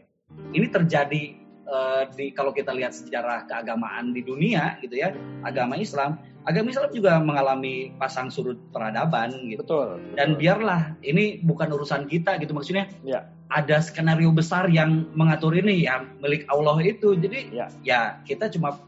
[0.52, 1.37] ini terjadi
[1.68, 5.12] eh, di kalau kita lihat sejarah keagamaan di dunia gitu ya
[5.44, 6.16] agama Islam
[6.48, 10.00] agama Islam juga mengalami pasang surut peradaban gitu betul.
[10.16, 10.40] dan betul.
[10.40, 13.28] biarlah ini bukan urusan kita gitu maksudnya Ya.
[13.52, 17.66] ada skenario besar yang mengatur ini ya milik Allah itu jadi Ya.
[17.84, 18.80] ya kita cuma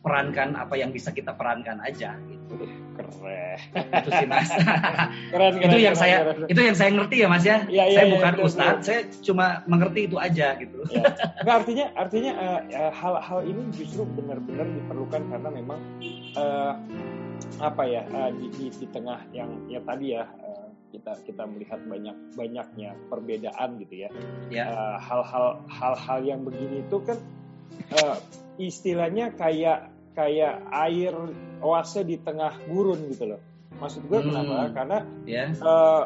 [0.00, 2.64] perankan apa yang bisa kita perankan aja gitu.
[2.96, 3.58] Keren.
[3.76, 4.48] itu sih mas.
[5.32, 6.48] Keren, itu keren, yang keren, saya keren.
[6.48, 9.00] itu yang saya ngerti ya mas ya, Iya, iya, saya iya, bukan betul, ustadz saya
[9.24, 10.78] cuma mengerti itu aja gitu.
[10.88, 11.04] Ya.
[11.44, 15.80] Nggak, artinya artinya eh, eh, hal-hal ini justru benar-benar diperlukan karena memang
[16.36, 16.74] eh,
[17.60, 21.80] apa ya eh, di, di, di tengah yang ya tadi ya eh, kita kita melihat
[21.86, 24.10] banyak banyaknya perbedaan gitu ya.
[24.50, 27.16] Ya Eh, hal-hal hal-hal yang begini itu kan
[27.94, 28.16] eh,
[28.60, 31.14] istilahnya kayak kayak air
[31.64, 33.40] oase di tengah gurun gitu loh.
[33.80, 34.28] Maksud gue Hmm.
[34.28, 34.54] kenapa?
[34.76, 35.44] Karena ya.
[35.48, 36.04] eh,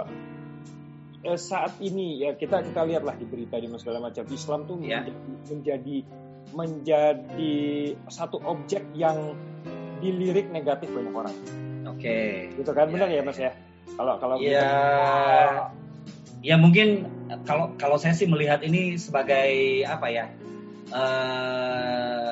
[1.24, 4.22] eh, saat ini ya kita kita lihatlah di berita di segala macam.
[4.30, 5.02] Islam tuh Ya.
[5.02, 5.10] menjadi,
[5.50, 5.96] menjadi
[6.54, 7.56] menjadi
[8.06, 9.34] satu objek yang
[9.98, 11.34] dilirik negatif banyak orang.
[11.90, 12.46] Oke.
[12.54, 12.86] Gitu kan?
[12.92, 13.50] Benar ya ya, mas ya.
[13.94, 14.58] kalau kalau Ya.
[14.58, 15.70] kita-
[16.42, 17.06] ya mungkin
[17.46, 20.24] kalau kalau saya sih melihat ini sebagai apa ya
[20.94, 22.23] eh,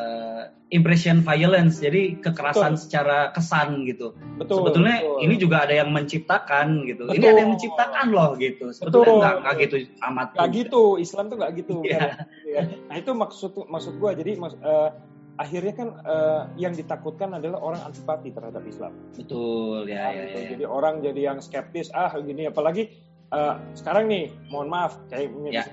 [0.73, 2.83] impression violence jadi kekerasan Betul.
[2.83, 5.19] secara kesan gitu betul sebetulnya betul.
[5.21, 7.29] ini juga ada yang menciptakan gitu ini Betul.
[7.29, 9.21] ada yang menciptakan loh gitu sebetulnya Betul.
[9.21, 9.77] nggak nggak gitu
[10.09, 11.99] amat nggak gitu Islam tuh nggak gitu Iya.
[12.01, 12.11] kan?
[12.49, 12.63] Ya.
[12.89, 14.89] nah itu maksud maksud gue jadi eh,
[15.37, 20.39] akhirnya kan eh, yang ditakutkan adalah orang antipati terhadap Islam betul ya ya, Gitu.
[20.41, 20.49] ya.
[20.57, 25.65] jadi orang jadi yang skeptis ah gini apalagi eh, sekarang nih mohon maaf kayak Ya.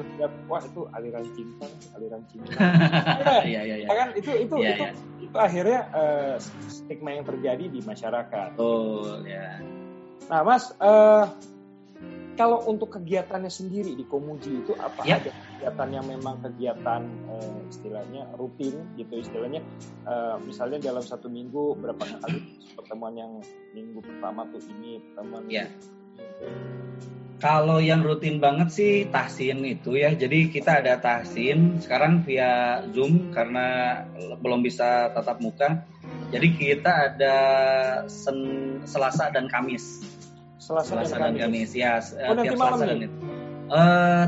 [0.47, 2.51] wah itu aliran cinta aliran cinta
[3.43, 3.87] Iya iya iya.
[3.87, 4.91] Ya kan itu itu Iya, itu, iya.
[5.21, 6.35] itu akhirnya eh,
[6.67, 9.59] stigma yang terjadi di masyarakat Betul ya.
[10.27, 11.25] nah mas eh,
[12.33, 15.19] kalau untuk kegiatannya sendiri di Komuji itu apa Ya.
[15.19, 19.59] ada kegiatan yang memang kegiatan eh, istilahnya rutin gitu istilahnya
[20.05, 22.39] eh, misalnya dalam satu minggu berapa kali
[22.79, 23.31] pertemuan yang
[23.71, 25.67] minggu pertama tuh ini pertemuan Ya.
[25.67, 26.88] ini,
[27.39, 30.11] Kalau yang rutin banget sih tahsin itu ya.
[30.11, 33.99] Jadi kita ada tahsin sekarang via Zoom karena
[34.43, 35.87] belum bisa tatap muka.
[36.35, 37.35] Jadi kita ada
[38.11, 40.03] sen- Selasa dan Kamis.
[40.59, 41.71] Selasa, Selasa dan dan Kamis.
[41.71, 42.03] Kamis ya.
[42.27, 43.17] Oh, tiap Selasa dan itu.
[43.69, 44.25] Eh,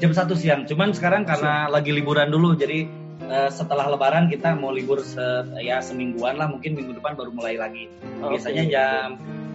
[0.00, 0.64] jam satu siang.
[0.64, 2.88] Cuman sekarang karena lagi liburan dulu, jadi
[3.24, 5.24] eh, setelah Lebaran kita mau libur se
[5.60, 6.48] ya semingguan lah.
[6.50, 7.88] Mungkin minggu depan baru mulai lagi.
[8.20, 8.72] Oh, Biasanya oke.
[8.72, 9.06] jam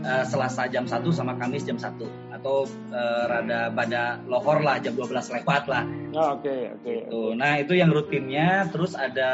[0.02, 1.98] eh, Selasa jam 1 sama Kamis jam 1
[2.42, 5.84] atau eh, rada pada lohor lah jam 12 lewat lah.
[6.18, 7.32] Oh, oke oke Tuh.
[7.38, 8.68] Nah, itu yang rutinnya.
[8.74, 9.32] Terus ada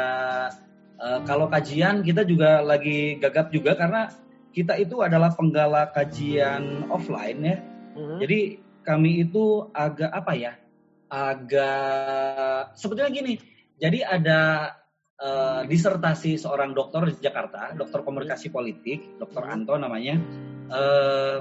[1.00, 4.12] eh, kalau kajian kita juga lagi gagap juga karena
[4.52, 7.56] kita itu adalah penggalak kajian offline ya.
[7.94, 8.18] Mhm.
[8.22, 8.40] Jadi
[8.82, 10.52] kami itu agak apa ya?
[11.08, 13.57] Agak sebetulnya gini.
[13.78, 14.74] Jadi ada
[15.18, 20.18] eh, disertasi seorang dokter di Jakarta, dokter komunikasi politik, dokter Anto namanya.
[20.68, 21.38] Eh,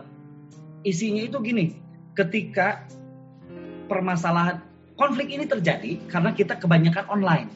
[0.86, 1.76] isinya itu gini,
[2.14, 2.86] ketika
[3.90, 4.62] permasalahan
[4.98, 7.50] konflik ini terjadi karena kita kebanyakan online.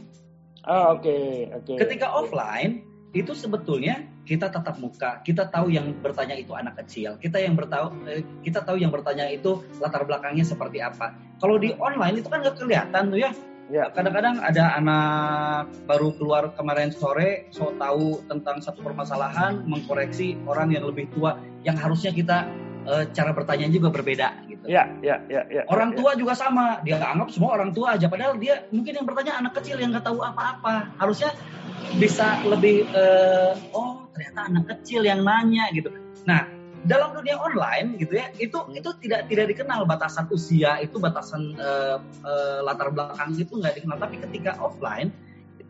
[0.61, 2.85] Oh, oke oke Ketika offline
[3.17, 7.91] itu sebetulnya kita tatap muka, kita tahu yang bertanya itu anak kecil, kita yang bertahu
[8.07, 11.17] eh, kita tahu yang bertanya itu latar belakangnya seperti apa.
[11.41, 13.33] Kalau di online itu kan nggak kelihatan tuh ya.
[13.71, 13.87] Ya.
[13.95, 20.83] Kadang-kadang ada anak baru keluar kemarin sore, so tahu tentang satu permasalahan, mengkoreksi orang yang
[20.83, 22.51] lebih tua, yang harusnya kita
[22.83, 24.67] eh, cara bertanya juga berbeda gitu.
[24.67, 26.03] ya ya ya ya Orang ya.
[26.03, 29.55] tua juga sama, dia anggap semua orang tua aja, padahal dia mungkin yang bertanya anak
[29.63, 30.91] kecil yang nggak tahu apa-apa.
[30.99, 31.31] Harusnya
[31.95, 35.95] bisa lebih, eh, oh ternyata anak kecil yang nanya gitu.
[36.27, 41.53] Nah, dalam dunia online gitu ya, itu itu tidak tidak dikenal batasan usia, itu batasan
[41.53, 43.97] eh, eh, latar belakang itu nggak dikenal.
[44.01, 45.13] Tapi ketika offline,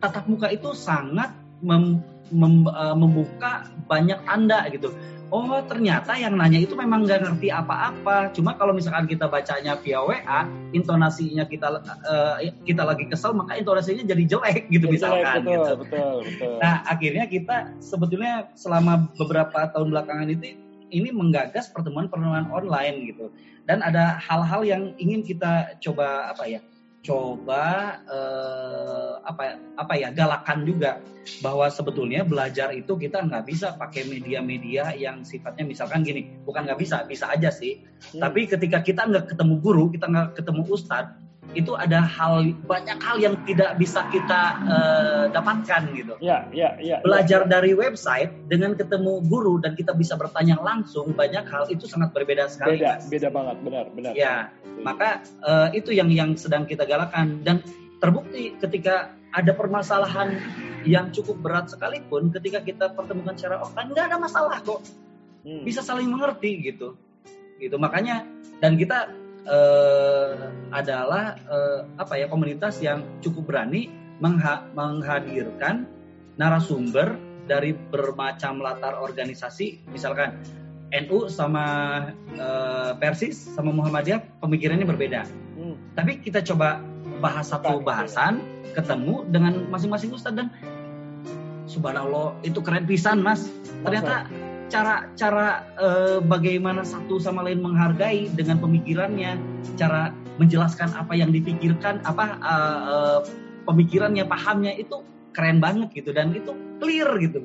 [0.00, 2.00] tatap muka itu sangat mem-
[2.32, 4.88] mem- eh, membuka banyak tanda gitu.
[5.32, 8.36] Oh ternyata yang nanya itu memang nggak ngerti apa-apa.
[8.36, 10.44] Cuma kalau misalkan kita bacanya via WA,
[10.76, 15.40] intonasinya kita eh, kita lagi kesel, maka intonasinya jadi jelek gitu Jadi misalkan.
[15.40, 15.72] betul, gitu.
[15.80, 23.08] betul betul Nah akhirnya kita sebetulnya selama beberapa tahun belakangan itu ini menggagas pertemuan-pertemuan online
[23.08, 23.32] gitu.
[23.64, 26.60] Dan ada hal-hal yang ingin kita coba apa ya
[27.02, 31.02] coba eh, apa apa ya galakan juga
[31.42, 36.78] bahwa sebetulnya belajar itu kita nggak bisa pakai media-media yang sifatnya misalkan gini bukan nggak
[36.78, 38.18] bisa bisa aja sih Hmm.
[38.18, 41.14] tapi ketika kita nggak ketemu guru kita nggak ketemu ustadz
[41.52, 47.02] itu ada hal banyak hal yang tidak bisa kita eh, dapatkan gitu Ya, ya, ya.
[47.02, 52.14] belajar dari website dengan ketemu guru dan kita bisa bertanya langsung banyak hal itu sangat
[52.14, 53.04] berbeda sekali beda, Mas.
[53.10, 54.12] beda banget, benar, benar.
[54.14, 54.34] Ya,
[54.80, 57.60] maka eh, itu yang yang sedang kita galakan dan
[57.98, 60.38] terbukti ketika ada permasalahan
[60.84, 64.80] yang cukup berat sekalipun ketika kita pertemukan secara offline nggak ada masalah kok
[65.42, 65.66] Hmm.
[65.66, 66.94] bisa saling mengerti gitu
[67.58, 68.22] gitu makanya
[68.62, 69.10] dan kita
[69.46, 70.32] eh,
[70.72, 73.90] adalah eh, apa ya komunitas yang cukup berani
[74.22, 75.86] mengha- menghadirkan
[76.38, 77.18] narasumber
[77.50, 79.82] dari bermacam latar organisasi.
[79.90, 80.38] Misalkan
[80.92, 81.64] NU sama
[82.32, 85.24] eh, Persis sama Muhammadiyah pemikirannya berbeda.
[85.52, 85.76] Hmm.
[85.94, 86.80] tapi kita coba
[87.20, 90.48] bahas satu bahasan ketemu dengan masing-masing ustadz dan
[91.68, 93.46] subhanallah itu keren pisan mas.
[93.86, 94.26] Ternyata
[94.72, 99.36] cara cara eh, bagaimana satu sama lain menghargai dengan pemikirannya
[99.76, 103.18] cara menjelaskan apa yang dipikirkan apa eh, eh,
[103.68, 105.04] pemikirannya pahamnya itu
[105.36, 106.16] keren banget gitu.
[106.16, 107.44] Dan itu clear gitu.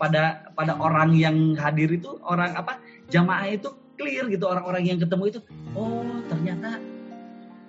[0.00, 2.80] Pada pada orang yang hadir itu orang apa
[3.12, 3.68] jamaah itu
[4.00, 4.48] clear gitu.
[4.48, 5.40] Orang-orang yang ketemu itu
[5.76, 6.80] oh ternyata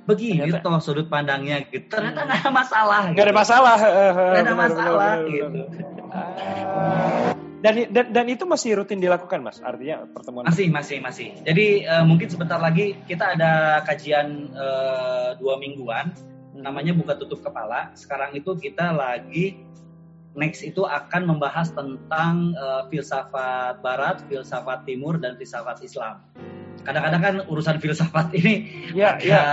[0.07, 0.47] begini.
[0.47, 1.91] Ternyata- toh sudut pandangnya gitu.
[1.91, 3.41] Ternyata nggak ada masalah Nggak ada gitu.
[3.43, 3.77] masalah.
[4.15, 5.45] Nggak ada masalah gitu.
[5.51, 7.42] Benar.
[7.63, 9.63] Dan, dan dan itu masih rutin dilakukan, Mas.
[9.63, 10.43] Artinya pertemuan?
[10.43, 11.31] Masih masih masih.
[11.47, 16.11] Jadi eh, mungkin sebentar lagi kita ada kajian eh, dua mingguan.
[16.59, 17.95] Namanya buka tutup kepala.
[17.95, 19.63] Sekarang itu kita lagi
[20.35, 26.19] next itu akan membahas tentang eh, filsafat barat filsafat timur dan filsafat Islam.
[26.83, 29.43] Kadang-kadang kan urusan filsafat ini Ya, agak ya,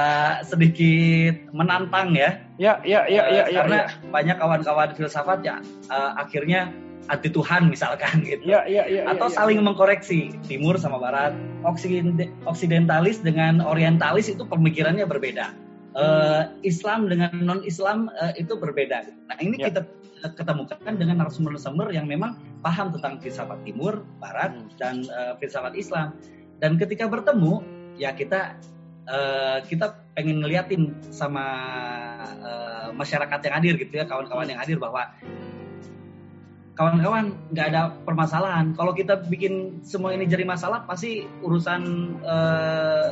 [0.42, 2.42] sedikit menantang ya.
[2.58, 4.10] Ya, ya, ya, ya, ya, karena ya.
[4.10, 6.74] banyak kawan-kawan filsafat ya eh, akhirnya
[7.10, 9.34] anti Tuhan misalkan gitu Ya, ya, ya, ya, atau ya.
[9.34, 11.34] saling mengkoreksi timur sama barat
[11.66, 12.14] Oksiden-
[12.46, 15.50] oksidentalis dengan orientalis itu pemikirannya berbeda
[15.90, 18.06] Eh, Islam dengan non Islam
[18.38, 19.74] itu berbeda nah ini Ya.
[19.74, 19.82] kita
[20.38, 24.70] ketemukan dengan narasumber-narasumber yang memang paham tentang filsafat timur barat Hmm.
[24.78, 26.14] dan eh, filsafat Islam
[26.62, 27.58] dan ketika bertemu
[27.98, 28.54] ya kita
[29.02, 31.42] eh, kita pengen ngeliatin sama
[32.38, 35.10] eh, masyarakat yang hadir gitu ya kawan-kawan yang hadir bahwa
[36.80, 38.72] kawan-kawan nggak ada permasalahan.
[38.72, 41.82] Kalau kita bikin semua ini jadi masalah, pasti urusan
[42.24, 43.08] eh,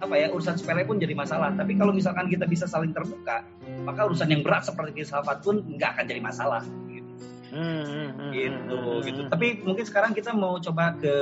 [0.00, 1.52] apa ya urusan sepele pun jadi masalah.
[1.52, 3.44] Tapi kalau misalkan kita bisa saling terbuka,
[3.84, 6.64] maka urusan yang berat seperti filsafat pun nggak akan jadi masalah.
[6.88, 7.12] Gitu,
[7.50, 8.76] Hmm, hmm, hmm, gitu.
[8.78, 9.20] hmm, gitu.
[9.26, 9.30] hmm.
[9.34, 11.14] Tapi mungkin sekarang kita mau coba ke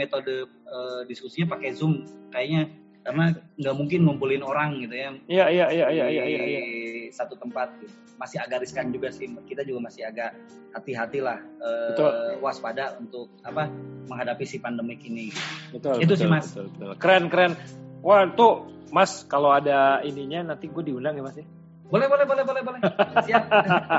[0.00, 2.72] metode eh, diskusinya pakai zoom, kayaknya
[3.04, 6.60] karena nggak mungkin ngumpulin orang gitu ya Iya, iya, iya, iya, iya, iya, di iya.
[7.12, 7.92] satu tempat gitu.
[8.16, 10.32] masih agak riskan juga sih kita juga masih agak
[10.72, 12.10] hati-hati lah eh, Betul.
[12.40, 13.68] waspada untuk apa
[14.08, 15.28] menghadapi si pandemik ini
[15.68, 16.00] Betul.
[16.00, 16.46] Itu betul, sih, Mas.
[16.54, 16.90] Betul, betul.
[16.96, 17.52] Keren, keren.
[18.00, 21.46] Wah, tuh Mas, kalau ada ininya nanti gue diundang ya Mas ya.
[21.84, 22.80] boleh boleh boleh boleh boleh
[23.22, 23.44] siap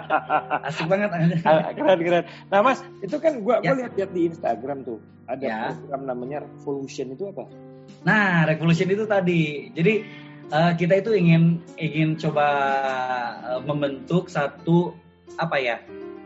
[0.67, 1.09] asik banget
[1.45, 2.23] Ah, keren, keren.
[2.49, 3.71] Nah Mas, itu kan gue Ya.
[3.71, 4.97] lihat-lihat di Instagram tuh
[5.29, 5.59] ada Ya.
[5.77, 7.45] program namanya Revolution itu apa?
[8.05, 9.93] Nah revolution itu tadi jadi
[10.53, 12.47] eh, kita itu ingin ingin coba
[13.55, 14.93] eh, membentuk satu
[15.35, 15.77] apa ya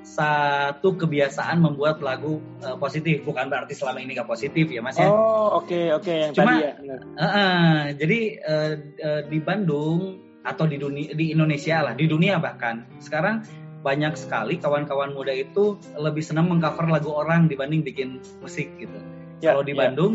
[0.04, 5.08] satu kebiasaan membuat lagu eh, positif bukan berarti selama ini nggak positif ya mas ya
[5.08, 6.74] Oh, oke, oke yang Cuma- tadi ya.
[6.80, 7.00] benar.
[7.20, 12.88] Heeh, jadi eh, eh, di Bandung atau di dunia di Indonesia lah, di dunia bahkan
[13.04, 13.44] sekarang
[13.80, 19.00] banyak sekali kawan-kawan muda itu lebih senang mengcover lagu orang dibanding bikin musik gitu.
[19.40, 19.80] Ya, kalau di ya.
[19.88, 20.14] Bandung,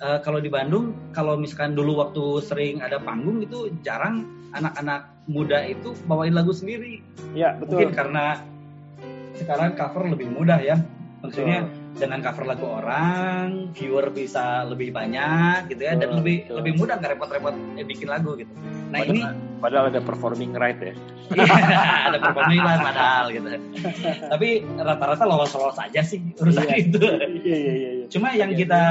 [0.00, 5.64] eh, kalau di Bandung, kalau misalkan dulu waktu sering ada panggung itu jarang anak-anak muda
[5.64, 7.00] itu bawain lagu sendiri.
[7.32, 7.80] Ya, betul.
[7.84, 8.40] Mungkin karena
[9.36, 10.76] sekarang cover lebih mudah ya.
[11.22, 16.96] Maksudnya dengan cover lagu orang, viewer bisa lebih banyak gitu ya, dan lebih lebih mudah
[16.98, 18.50] nggak repot-repot eh, bikin lagu gitu.
[18.92, 19.20] Nah padahal, ini
[19.62, 20.92] padahal ada performing right ya.
[21.32, 21.80] iya,
[22.12, 23.48] ada performing lah padahal gitu.
[24.28, 26.76] Tapi rata-rata lolos-lolos aja sih urusan Iya.
[26.76, 27.00] itu.
[27.00, 27.90] Iya, iya, iya.
[28.02, 28.06] iya.
[28.12, 28.82] Cuma yang Iya, kita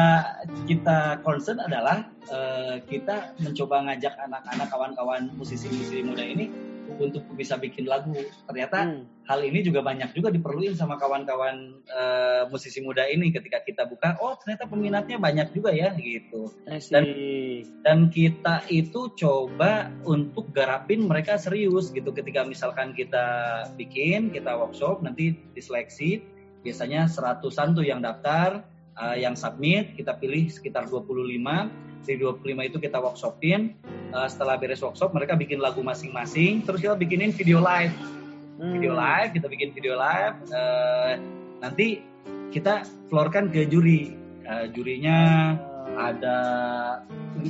[0.65, 6.49] kita concern adalah eh, kita mencoba ngajak anak-anak kawan-kawan musisi-musisi muda ini
[6.99, 8.11] untuk bisa bikin lagu.
[8.49, 9.03] Ternyata Hmm.
[9.29, 14.17] hal ini juga banyak juga diperluin sama kawan-kawan eh, musisi muda ini ketika kita buka.
[14.19, 16.51] Oh ternyata peminatnya banyak juga ya gitu.
[16.91, 17.07] Dan-.
[17.85, 22.09] Dan kita itu coba untuk garapin mereka serius gitu.
[22.11, 23.25] Ketika misalkan kita
[23.77, 26.23] bikin, kita workshop, nanti diseleksi.
[26.61, 28.61] Biasanya seratusan tuh yang daftar,
[28.97, 31.71] eh, yang submit, kita pilih sekitar 25.
[32.01, 33.77] Dari 25 itu kita workshopin.
[34.11, 36.65] eh, setelah beres workshop mereka bikin lagu masing-masing.
[36.67, 37.93] Terus kita bikinin video live.
[38.61, 38.77] Hmm.
[38.77, 40.37] video live kita bikin video live.
[40.51, 41.13] Eh,
[41.63, 42.03] nanti
[42.51, 44.13] kita floorkan ke juri.
[44.45, 45.55] Eh, jurinya
[45.97, 46.37] ada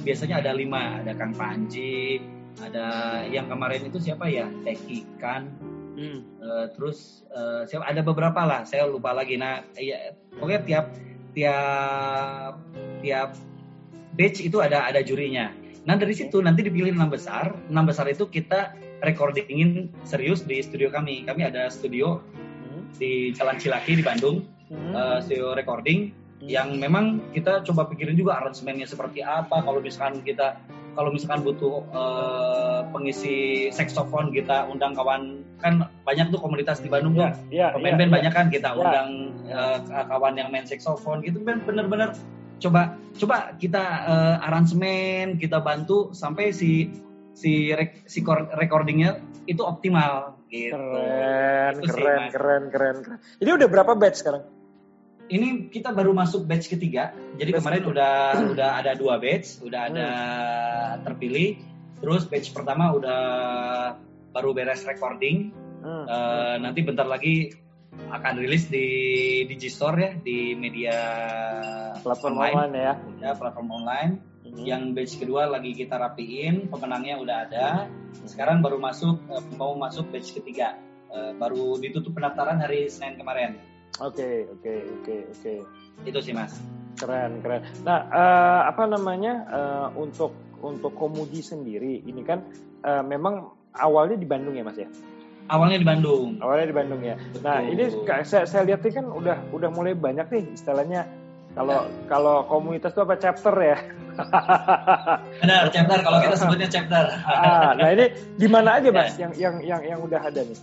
[0.05, 1.01] biasanya ada lima.
[1.01, 2.21] Ada Kang Panji
[2.59, 2.85] ada
[3.31, 4.51] yang kemarin itu siapa ya?
[4.67, 5.47] Teki Kan.
[5.95, 6.19] Hmm.
[6.23, 7.87] Eh, terus eh, siapa?
[7.87, 8.67] Ada beberapa lah.
[8.67, 9.39] Saya lupa lagi.
[9.39, 10.85] Nah iya pokoknya tiap
[11.33, 12.59] tiap
[13.01, 13.29] tiap
[14.15, 15.51] batch itu ada ada jurinya.
[15.87, 17.55] Nah dari situ nanti dipilih enam besar.
[17.71, 21.25] Enam besar itu kita recordingin serius di studio kami.
[21.25, 22.21] Kami ada studio
[22.61, 22.85] Hmm.
[22.95, 24.45] di Jalan Cilaki di Bandung.
[24.71, 24.95] Hmm.
[24.95, 29.61] eh, studio recording yang memang kita coba pikirin juga aransemennya seperti apa.
[29.61, 30.57] Kalau misalkan kita
[30.91, 33.35] kalau misalkan butuh eh, pengisi
[33.69, 37.97] saksofon kita undang kawan kan banyak tuh komunitas di Bandung tuh Ya, ya, pemain ya,
[37.97, 38.15] band ya.
[38.19, 38.75] banyak kan kita Ya.
[38.75, 39.09] undang
[39.47, 42.11] eh, kawan yang main saksofon gitu kan bener-bener
[42.59, 46.91] coba coba kita eh, aransemen kita bantu sampai si
[47.31, 48.19] si rek- si
[48.53, 49.17] recordingnya
[49.47, 53.17] itu optimal gitu Keren, Itu keren, keren, keren, keren.
[53.39, 54.43] Ini udah berapa batch sekarang?
[55.31, 57.15] Ini kita baru masuk batch ketiga.
[57.39, 57.91] Jadi Batch kemarin ketiga.
[57.95, 58.15] udah
[58.51, 60.07] udah ada dua batch, udah ada
[61.07, 61.55] terpilih.
[62.03, 63.21] Terus batch pertama udah
[64.35, 65.55] baru beres recording.
[65.81, 66.05] Hmm.
[66.05, 67.55] Eh, nanti bentar lagi
[67.91, 68.87] akan rilis di
[69.47, 70.95] Digistore ya di media
[71.99, 72.93] Platform online, online ya.
[73.19, 74.11] ya platform online.
[74.43, 74.63] Hmm.
[74.67, 77.67] Yang batch kedua lagi kita rapiin, pemenangnya udah ada.
[78.27, 80.75] Sekarang baru masuk eh, mau masuk batch ketiga.
[81.11, 83.70] Eh, baru ditutup pendaftaran hari Senin kemarin.
[83.99, 85.53] Oke, oke, oke, oke.
[86.07, 86.55] Itu sih mas.
[86.95, 87.65] Keren, keren.
[87.83, 90.31] Nah, eh, apa namanya eh, untuk
[90.61, 92.45] untuk komudi sendiri ini kan
[92.85, 94.87] eh, memang awalnya di Bandung ya, Mas ya.
[95.51, 96.39] Awalnya di Bandung.
[96.39, 97.15] Awalnya di Bandung ya.
[97.43, 97.71] Nah, Betul.
[97.75, 101.03] ini kayak saya, saya lihat ini kan udah udah mulai banyak nih istilahnya
[101.51, 103.77] kalau kalau komunitas itu apa chapter ya.
[105.43, 105.97] Benar, chapter.
[105.99, 107.03] Kalau kita sebutnya chapter.
[107.27, 109.19] ah, nah ini di mana aja, Mas?
[109.19, 110.59] Yang yang yang yang udah ada nih.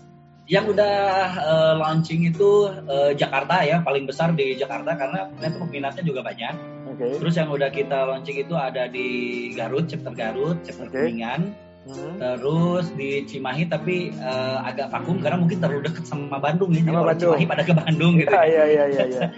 [0.48, 0.96] Yang udah
[1.36, 6.54] eh, launching itu eh, Jakarta ya, paling besar di Jakarta karena ternyata peminatnya juga banyak.
[6.88, 7.20] Oke.
[7.20, 9.08] Terus yang udah kita launching itu ada di
[9.52, 11.04] Garut, chapter Garut, chapter Oke.
[11.04, 11.52] Kuningan.
[11.88, 12.20] Hmm.
[12.20, 16.80] Terus di Cimahi tapi eh, agak vakum karena mungkin terlalu dekat sama Bandung ya.
[16.80, 17.18] Jadi orang.
[17.20, 18.32] Cimahi pada ke Bandung gitu.
[18.32, 19.28] Iya, iya, iya, iya, iya.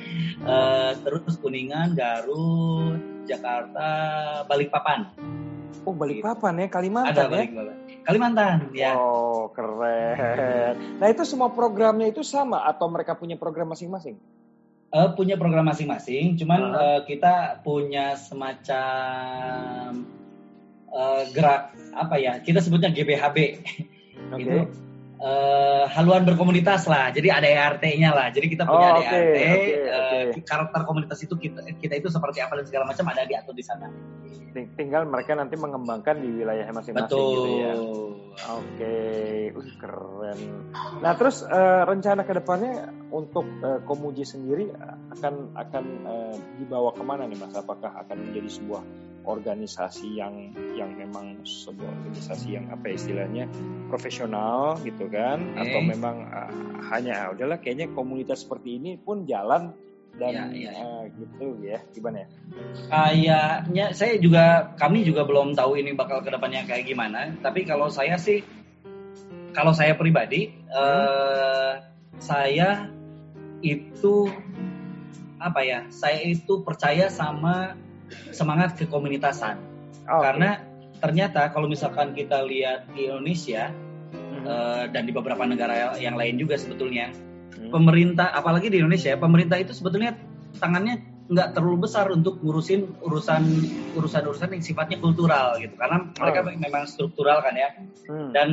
[1.02, 3.90] Terus Kuningan, Garut, Jakarta,
[4.46, 5.10] Balikpapan.
[5.82, 7.30] Oh, Balikpapan ya, Kalimantan Ada ya.
[7.34, 7.89] Balikpapan.
[8.04, 8.96] Kalimantan ya.
[8.96, 10.98] Oh, keren.
[10.98, 14.16] Nah, itu semua programnya itu sama atau mereka punya program masing-masing?
[14.90, 16.98] Eh, punya program masing-masing, cuman Ah.
[16.98, 20.02] eh, kita punya semacam
[20.90, 22.42] eh, gerak apa ya?
[22.42, 23.38] Kita sebutnya GBHB.
[24.34, 24.42] Oke.
[24.42, 24.56] Itu
[25.20, 27.12] eh, haluan berkomunitas lah.
[27.12, 28.26] Jadi ada ERT-nya lah.
[28.32, 29.36] Jadi kita punya Oh, ada oke, ERT.
[29.36, 30.40] oke, eh, oke.
[30.48, 33.86] Karakter komunitas itu kita, kita itu seperti apa dan segala macam ada diatur di sana.
[34.50, 37.30] Ting- Tinggal mereka nanti mengembangkan di wilayah masing-masing Betul.
[37.36, 37.74] gitu ya.
[38.50, 38.96] Oke,
[39.54, 40.38] uh, keren.
[41.04, 44.72] Nah, terus eh, rencana ke depannya untuk eh, Komuji sendiri
[45.14, 47.54] akan akan eh, dibawa ke mana nih, Mas?
[47.54, 48.82] Apakah akan menjadi sebuah
[49.24, 53.44] organisasi yang yang memang sebuah organisasi yang apa ya istilahnya
[53.92, 55.56] profesional gitu kan?
[55.56, 55.60] Oke.
[55.60, 56.52] Atau memang eh,
[56.92, 59.76] hanya ah, udahlah kayaknya komunitas seperti ini pun jalan
[60.16, 60.70] dan iya, iya.
[60.74, 61.78] eh, gitu ya?
[61.92, 62.28] Gimana ya?
[62.90, 67.30] Kayaknya saya juga kami juga belum tahu ini bakal ke depannya kayak gimana.
[67.38, 68.42] Tapi kalau saya sih,
[69.52, 71.72] kalau saya pribadi, eh,
[72.18, 72.88] saya
[73.60, 74.28] itu
[75.36, 75.86] apa ya?
[75.92, 77.76] Saya itu percaya sama
[78.30, 79.56] semangat kekomunitasan.
[80.10, 80.60] Oh, Karena
[81.00, 83.72] ternyata kalau misalkan kita lihat di Indonesia
[84.10, 84.44] Mhm.
[84.44, 87.12] eh, dan di beberapa negara yang lain juga sebetulnya,
[87.56, 87.70] Hmm.
[87.70, 90.16] pemerintah apalagi di Indonesia pemerintah itu sebetulnya
[90.58, 93.42] tangannya nggak terlalu besar untuk ngurusin urusan
[93.94, 96.50] urusan urusan yang sifatnya kultural gitu karena mereka Oh.
[96.58, 97.70] memang struktural kan ya
[98.10, 98.34] Hmm.
[98.34, 98.48] dan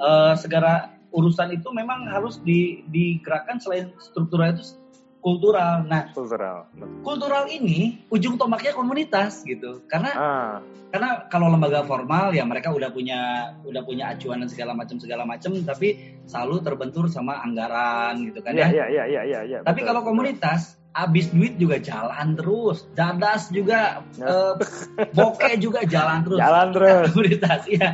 [0.00, 4.78] eh, segala urusan itu memang harus di, digerakkan selain struktural itu
[5.20, 5.84] kultural.
[5.86, 6.66] Nah kultural.
[7.04, 9.84] kultural ini ujung tombaknya komunitas gitu.
[9.86, 10.56] Karena Ah,
[10.90, 15.22] karena kalau lembaga formal ya mereka udah punya udah punya acuan dan segala macam segala
[15.22, 18.68] macam tapi selalu terbentur sama anggaran gitu kan iya ya.
[18.74, 19.40] iya iya iya iya.
[19.46, 24.54] iya, tapi betul, kalau komunitas habis duit juga jalan terus, dadas juga, eh,
[25.16, 26.38] bokeh juga jalan terus.
[26.42, 27.06] jalan terus.
[27.14, 27.88] Komunitas, ya.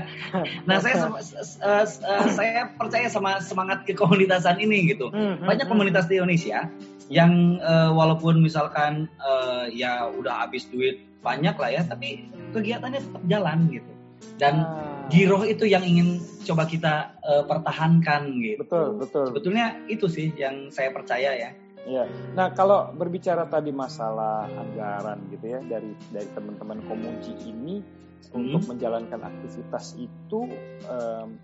[0.64, 1.12] Nah saya
[1.70, 1.84] eh,
[2.32, 5.12] saya percaya sama semangat kekomunitasan ini gitu.
[5.12, 5.72] Hmm, hmm, Banyak hmm.
[5.72, 6.72] komunitas di Indonesia
[7.12, 13.22] yang eh, walaupun misalkan eh, ya udah habis duit banyak lah ya, tapi kegiatannya tetap
[13.28, 13.92] jalan gitu.
[14.36, 18.64] Dan Ah, giroh itu yang ingin coba kita eh, pertahankan gitu.
[18.64, 19.24] Betul betul.
[19.32, 21.50] Sebetulnya itu sih yang saya percaya ya.
[21.86, 22.04] Iya.
[22.34, 27.78] Nah, kalau berbicara tadi masalah anggaran gitu ya dari dari teman-teman komuji ini
[28.26, 28.42] Hmm.
[28.42, 30.50] untuk menjalankan aktivitas itu
[30.84, 31.38] em,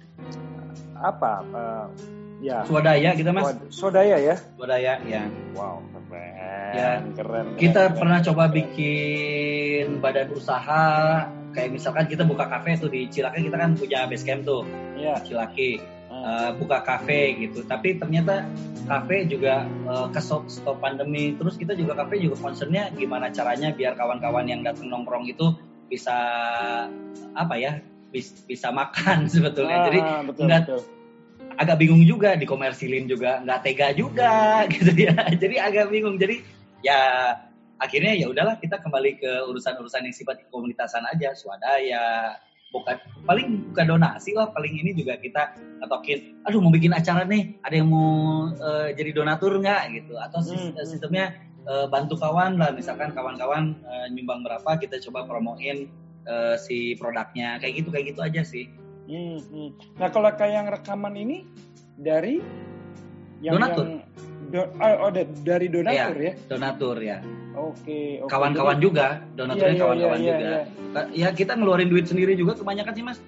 [0.95, 1.35] apa?
[1.47, 1.87] eh,
[2.43, 2.67] ya.
[2.67, 4.35] Swadaya kita mas, Wad- Swadaya ya.
[4.59, 5.23] swadaya ya.
[5.55, 6.75] Wow, keren.
[6.75, 6.91] Ya.
[7.15, 7.47] Keren.
[7.55, 8.29] Kita keren, pernah keren.
[8.29, 10.85] coba bikin badan usaha,
[11.53, 14.67] kayak misalkan kita buka kafe tuh di Cilaki kita kan punya base camp tuh,
[14.99, 15.23] Iya.
[15.23, 15.79] Cilaki.
[16.23, 17.67] Eh, buka kafe gitu.
[17.67, 18.47] Tapi ternyata
[18.87, 21.35] kafe juga eh, ke stop, stop pandemi.
[21.35, 25.51] Terus kita juga kafe juga concernnya gimana caranya biar kawan-kawan yang datang nongkrong itu
[25.91, 26.15] bisa
[27.35, 27.83] apa ya
[28.15, 29.83] bis- bisa makan sebetulnya.
[29.91, 30.83] Jadi Ah, betul, nggak- betul.
[31.53, 34.33] agak bingung juga dikomersilin juga nggak tega juga
[34.73, 35.27] gitu ya.
[35.27, 36.23] Jadi agak bingung.
[36.23, 36.39] Jadi
[36.87, 37.35] ya
[37.83, 42.39] akhirnya ya udahlah kita kembali ke urusan-urusan yang sifat komunitasan aja, swadaya,
[42.73, 42.97] bukan
[43.29, 47.75] paling bukan donasi lah, paling ini juga kita ngetokin, aduh mau bikin acara nih, ada
[47.77, 50.85] yang mau eh, jadi donatur nggak gitu, atau Hmm, hmm.
[50.89, 55.87] sistemnya eh, bantu kawan lah, misalkan kawan-kawan eh, nyumbang berapa, kita coba promoin
[56.25, 58.67] eh, si produknya, kayak gitu kayak gitu aja sih.
[59.05, 59.71] Hmm, hmm.
[60.01, 61.45] Nah, kalau kayak yang rekaman ini
[61.99, 62.41] dari
[63.43, 63.85] yang Donatur.
[63.85, 64.03] yang-
[64.53, 66.33] do- oh, oh, da- dari donatur ya.
[66.47, 67.19] Donatur ya.
[67.53, 68.29] Oke, oke.
[68.29, 70.49] kawan-kawan Jadi- juga, donaturnya Iya, iya, kawan-kawan iya, juga.
[70.49, 71.03] iya.
[71.13, 73.19] Ya kita ngeluarin duit sendiri juga kebanyakan sih mas.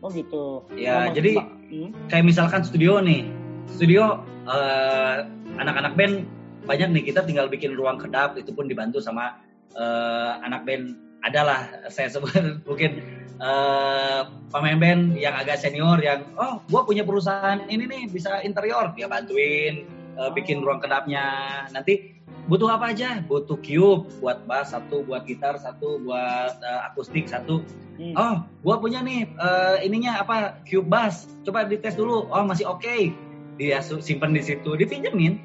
[0.00, 0.64] Oh gitu.
[0.72, 3.24] Ya, Oh, jadi- hmm, Kayak misalkan studio nih,
[3.66, 5.16] studio eh,
[5.56, 6.28] anak-anak band
[6.64, 9.40] banyak nih kita tinggal bikin ruang kedap itu pun dibantu sama
[9.72, 10.96] eh, anak band.
[11.24, 12.30] Adalah saya sebut
[12.68, 13.00] mungkin
[13.34, 18.92] eh, pemain band yang agak senior yang oh gua punya perusahaan ini nih bisa interior
[18.92, 21.24] dia bantuin eh, bikin ruang kedapnya.
[21.70, 23.20] Nanti butuh apa aja?
[23.24, 27.62] Butuh cube buat bass satu, buat gitar satu, buat eh, akustik satu.
[27.96, 28.14] hmm.
[28.14, 30.60] Oh, gua punya nih eh, ininya apa?
[30.64, 31.26] Cube bass.
[31.42, 32.26] Coba dites dulu.
[32.30, 33.12] Oh, masih oke.
[33.54, 35.38] Dia su- simpen di situ, dipinjemin.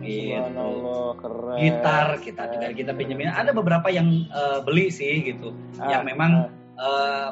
[0.00, 0.68] gitu.
[1.20, 1.56] Keren.
[1.60, 3.28] Gitar kita tinggal kita pinjemin.
[3.28, 5.52] Ada beberapa yang eh, beli sih gitu.
[5.76, 6.48] Ah, yang memang
[6.80, 7.28] eh,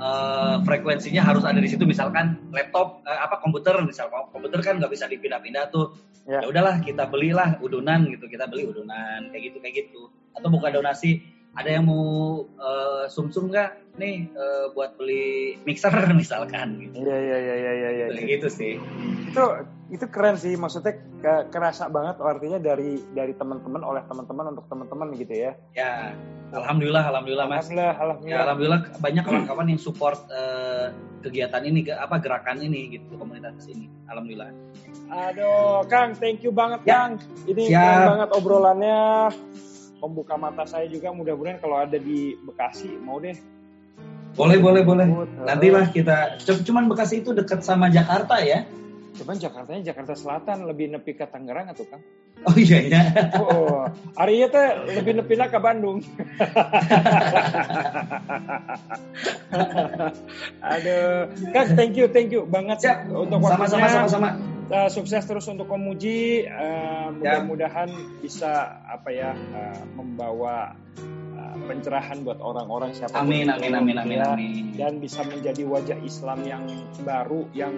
[0.00, 1.84] eh, frekuensinya harus ada di situ.
[1.84, 5.94] Misalkan laptop eh, apa komputer misal komputer kan nggak bisa dipindah-pindah tuh.
[6.24, 6.40] Ya.
[6.40, 8.26] Ya udahlah kita belilah udunan gitu.
[8.26, 10.08] Kita beli udunan kayak gitu kayak gitu.
[10.32, 11.20] Atau buka donasi.
[11.54, 17.04] Ada yang mau eh, sum-sum nggak nih eh, buat beli mixer misalkan gitu.
[17.04, 18.06] Iya, iya, iya, iya, iya.
[18.10, 18.72] Kayak gitu sih.
[19.28, 19.44] Itu
[19.90, 25.12] itu keren sih, maksudnya ke- kerasa banget artinya dari dari teman-teman oleh teman-teman untuk teman-teman
[25.14, 25.52] gitu ya.
[25.74, 26.16] Ya,
[26.50, 27.68] alhamdulillah alhamdulillah Mas.
[27.68, 28.40] Alhamdulillah, Ya, alhamdulillah.
[28.40, 33.92] alhamdulillah banyak kawan-kawan yang support eh, kegiatan ini, ke apa gerakan ini gitu, komunitas ini.
[34.08, 34.48] Alhamdulillah.
[35.10, 37.04] Aduh, Kang, thank you banget, Ya.
[37.04, 37.12] Kang.
[37.44, 37.76] Ini Siap.
[37.76, 39.00] keren banget obrolannya.
[40.00, 41.10] Membuka mata saya juga.
[41.10, 43.34] Mudah-mudahan kalau ada di Bekasi, mau deh.
[44.34, 45.06] Boleh, boleh, boleh.
[45.42, 46.38] Nantilah kita.
[46.66, 48.66] Cuman Bekasi itu dekat sama Jakarta ya.
[49.20, 52.00] Cuman Jakartanya Jakarta Selatan lebih nepi ke Tangerang atau Kang?
[52.48, 53.02] Oh iya ya.
[53.36, 53.84] Oh,
[54.16, 54.62] hari itu
[54.96, 56.00] lebih nepi ke Bandung.
[60.72, 63.12] Aduh, Kang, thank you, thank you banget Siap.
[63.12, 63.92] untuk Sama-sama waktunya.
[63.92, 64.40] sama-sama.
[64.70, 66.48] Uh, sukses terus untuk Komuji.
[66.48, 67.92] Uh, mudah-mudahan
[68.24, 70.79] bisa apa ya uh, membawa
[71.62, 74.64] pencerahan buat orang-orang siapa Amin amin amin amin amin.
[74.74, 76.64] dan bisa menjadi wajah Islam yang
[77.02, 77.74] baru yang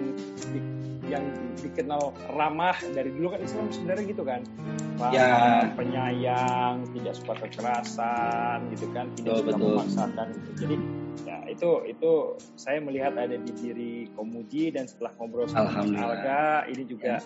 [0.49, 0.71] di-
[1.03, 1.23] yang
[1.59, 4.41] dikenal ramah dari dulu kan Islam sebenarnya gitu kan
[4.95, 5.67] ramah, Ya.
[5.75, 9.67] penyayang tidak suka kekerasan gitu kan tidak Betul, suka betul.
[9.75, 10.75] memaksakan gitu jadi
[11.23, 12.11] ya itu itu
[12.55, 15.83] saya melihat ada di diri Komuji dan setelah ngobrol sama.
[15.83, 17.19] Alga ini juga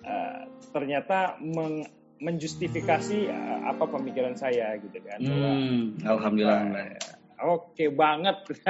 [0.00, 0.40] eh,
[0.70, 1.84] ternyata meng-
[2.18, 6.58] menjustifikasi eh, apa pemikiran saya gitu kan bahwa Hmm, alhamdulillah.
[6.66, 7.16] alhamdulillah.
[7.38, 8.34] Oke banget.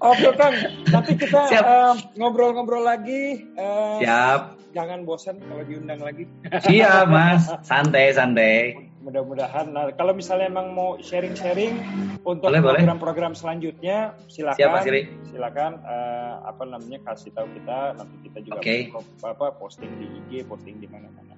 [0.00, 0.54] Oke Kang,
[0.86, 3.50] nanti kita eh, ngobrol-ngobrol lagi.
[3.50, 4.40] eh, Siap.
[4.70, 6.26] Jangan bosan kalau diundang lagi.
[6.60, 7.46] Siap, Mas.
[7.68, 8.90] Santai santai.
[9.04, 9.68] Mudah-mudahan.
[9.68, 11.76] Nah, kalau misalnya emang mau sharing-sharing
[12.24, 14.80] untuk program-program selanjutnya, silakan.
[14.80, 15.28] Siap.
[15.28, 18.00] Silakan eh, apa namanya kasih tahu kita.
[18.00, 21.36] Nanti kita juga pro- apa posting di IG, posting di mana-mana.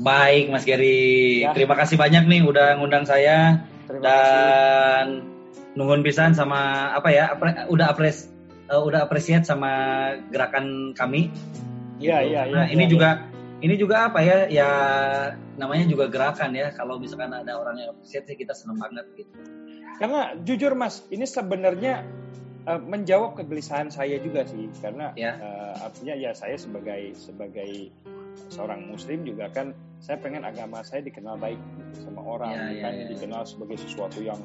[0.00, 1.44] Baik, Mas Gary.
[1.44, 1.56] Ya.
[1.56, 3.64] Terima kasih banyak nih udah ngundang saya.
[3.88, 4.06] Terima kasih.
[4.06, 5.06] dan
[5.74, 8.30] nungun pisan sama apa ya apre- udah apres
[8.70, 9.70] eh, udah appreciate sama
[10.30, 11.30] gerakan kami
[12.00, 12.30] Iya, gitu.
[12.32, 12.54] iya, iya.
[12.54, 13.08] nah ini iya, juga
[13.60, 14.48] ini juga apa ya?
[14.48, 14.70] Ya
[15.56, 16.72] namanya juga gerakan ya.
[16.72, 19.32] Kalau misalkan ada orang yang appreciate sih kita seneng banget gitu.
[20.00, 22.04] Karena jujur Mas, ini sebenarnya
[22.60, 25.36] eh, menjawab kegelisahan saya juga sih, karena Ya.
[25.36, 27.88] eh, artinya ya saya sebagai sebagai
[28.52, 32.68] seorang Muslim juga kan saya pengen agama saya dikenal baik gitu sama orang, Ya, ya,
[32.72, 33.06] bukan ya.
[33.16, 34.40] dikenal sebagai sesuatu yang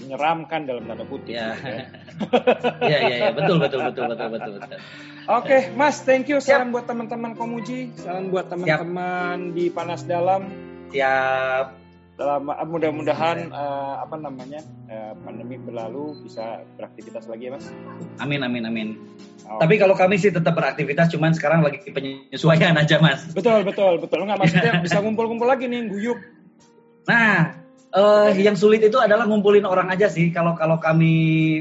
[0.00, 1.34] menyeramkan dalam tanda kutip.
[1.34, 1.54] Ya.
[1.54, 1.84] gitu ya.
[2.82, 4.78] Iya iya iya betul betul betul betul betul betul.
[5.24, 6.36] Oke, Mas, thank you.
[6.36, 10.52] Salam buat teman-teman Komuji, salam buat teman-teman di Panas Dalam.
[10.92, 11.80] Siap.
[12.14, 17.66] Dalam mudah-mudahan eh, apa namanya eh, pandemi berlalu bisa beraktivitas lagi ya, Mas.
[18.22, 18.88] Amin amin amin.
[19.48, 19.58] Oh.
[19.58, 23.28] Tapi kalau kami sih tetap beraktivitas, cuman sekarang lagi penyesuaian aja mas.
[23.34, 26.16] betul betul betul nggak maksudnya bisa ngumpul-ngumpul lagi nih guyup.
[27.04, 27.63] Nah,
[27.94, 30.34] eh, yang sulit itu adalah ngumpulin orang aja sih.
[30.34, 31.14] Kalau kalau kami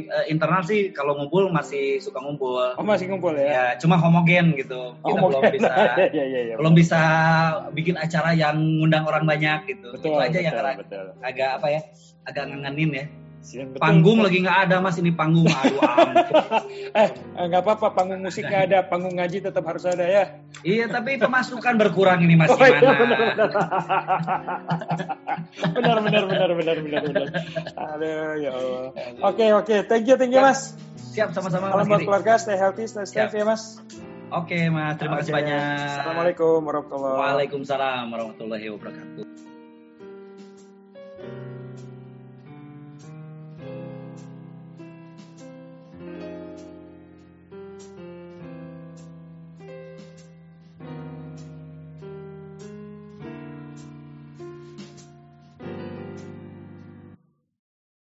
[0.04, 2.74] eh, internal sih, kalau ngumpul masih suka ngumpul.
[2.74, 3.46] Oh masih ngumpul ya?
[3.46, 4.98] Ya, cuma homogen gitu.
[5.00, 5.54] Kita Oh, belum mungkin.
[5.62, 5.72] bisa
[6.14, 6.56] Iya, iya, iya.
[6.58, 7.02] belum bisa
[7.72, 9.94] bikin acara yang ngundang orang banyak gitu.
[9.94, 11.06] Betul, itu aja yang betul, agak, betul.
[11.22, 11.82] agak apa ya?
[12.26, 13.06] Agak ngangenin ya.
[13.44, 13.84] Sian, betul.
[13.84, 15.84] Panggung lagi nggak ada mas ini panggung aduh.
[16.96, 20.40] Eh, eh, nggak apa-apa, panggung musik nggak ada, panggung ngaji tetap harus ada ya.
[20.64, 23.04] Iya tapi pemasukan berkurang ini mas Oh, iya, gimana?
[23.04, 23.50] benar, benar.
[25.76, 27.28] benar, benar, benar, benar, benar, benar.
[27.76, 28.88] Aduh, ya Allah.
[29.28, 30.80] Oke, oke, thank you, thank you, Mas.
[31.14, 33.38] Siap sama-sama Salam buat keluarga, stay healthy, stay safe Siap.
[33.38, 33.84] ya, Mas.
[34.34, 35.38] Oke mas, terima kasih Oke.
[35.46, 35.78] banyak.
[35.94, 37.30] Assalamualaikum warahmatullahi wabarakatuh.
[37.38, 39.43] Waalaikumsalam warahmatullahi wabarakatuh.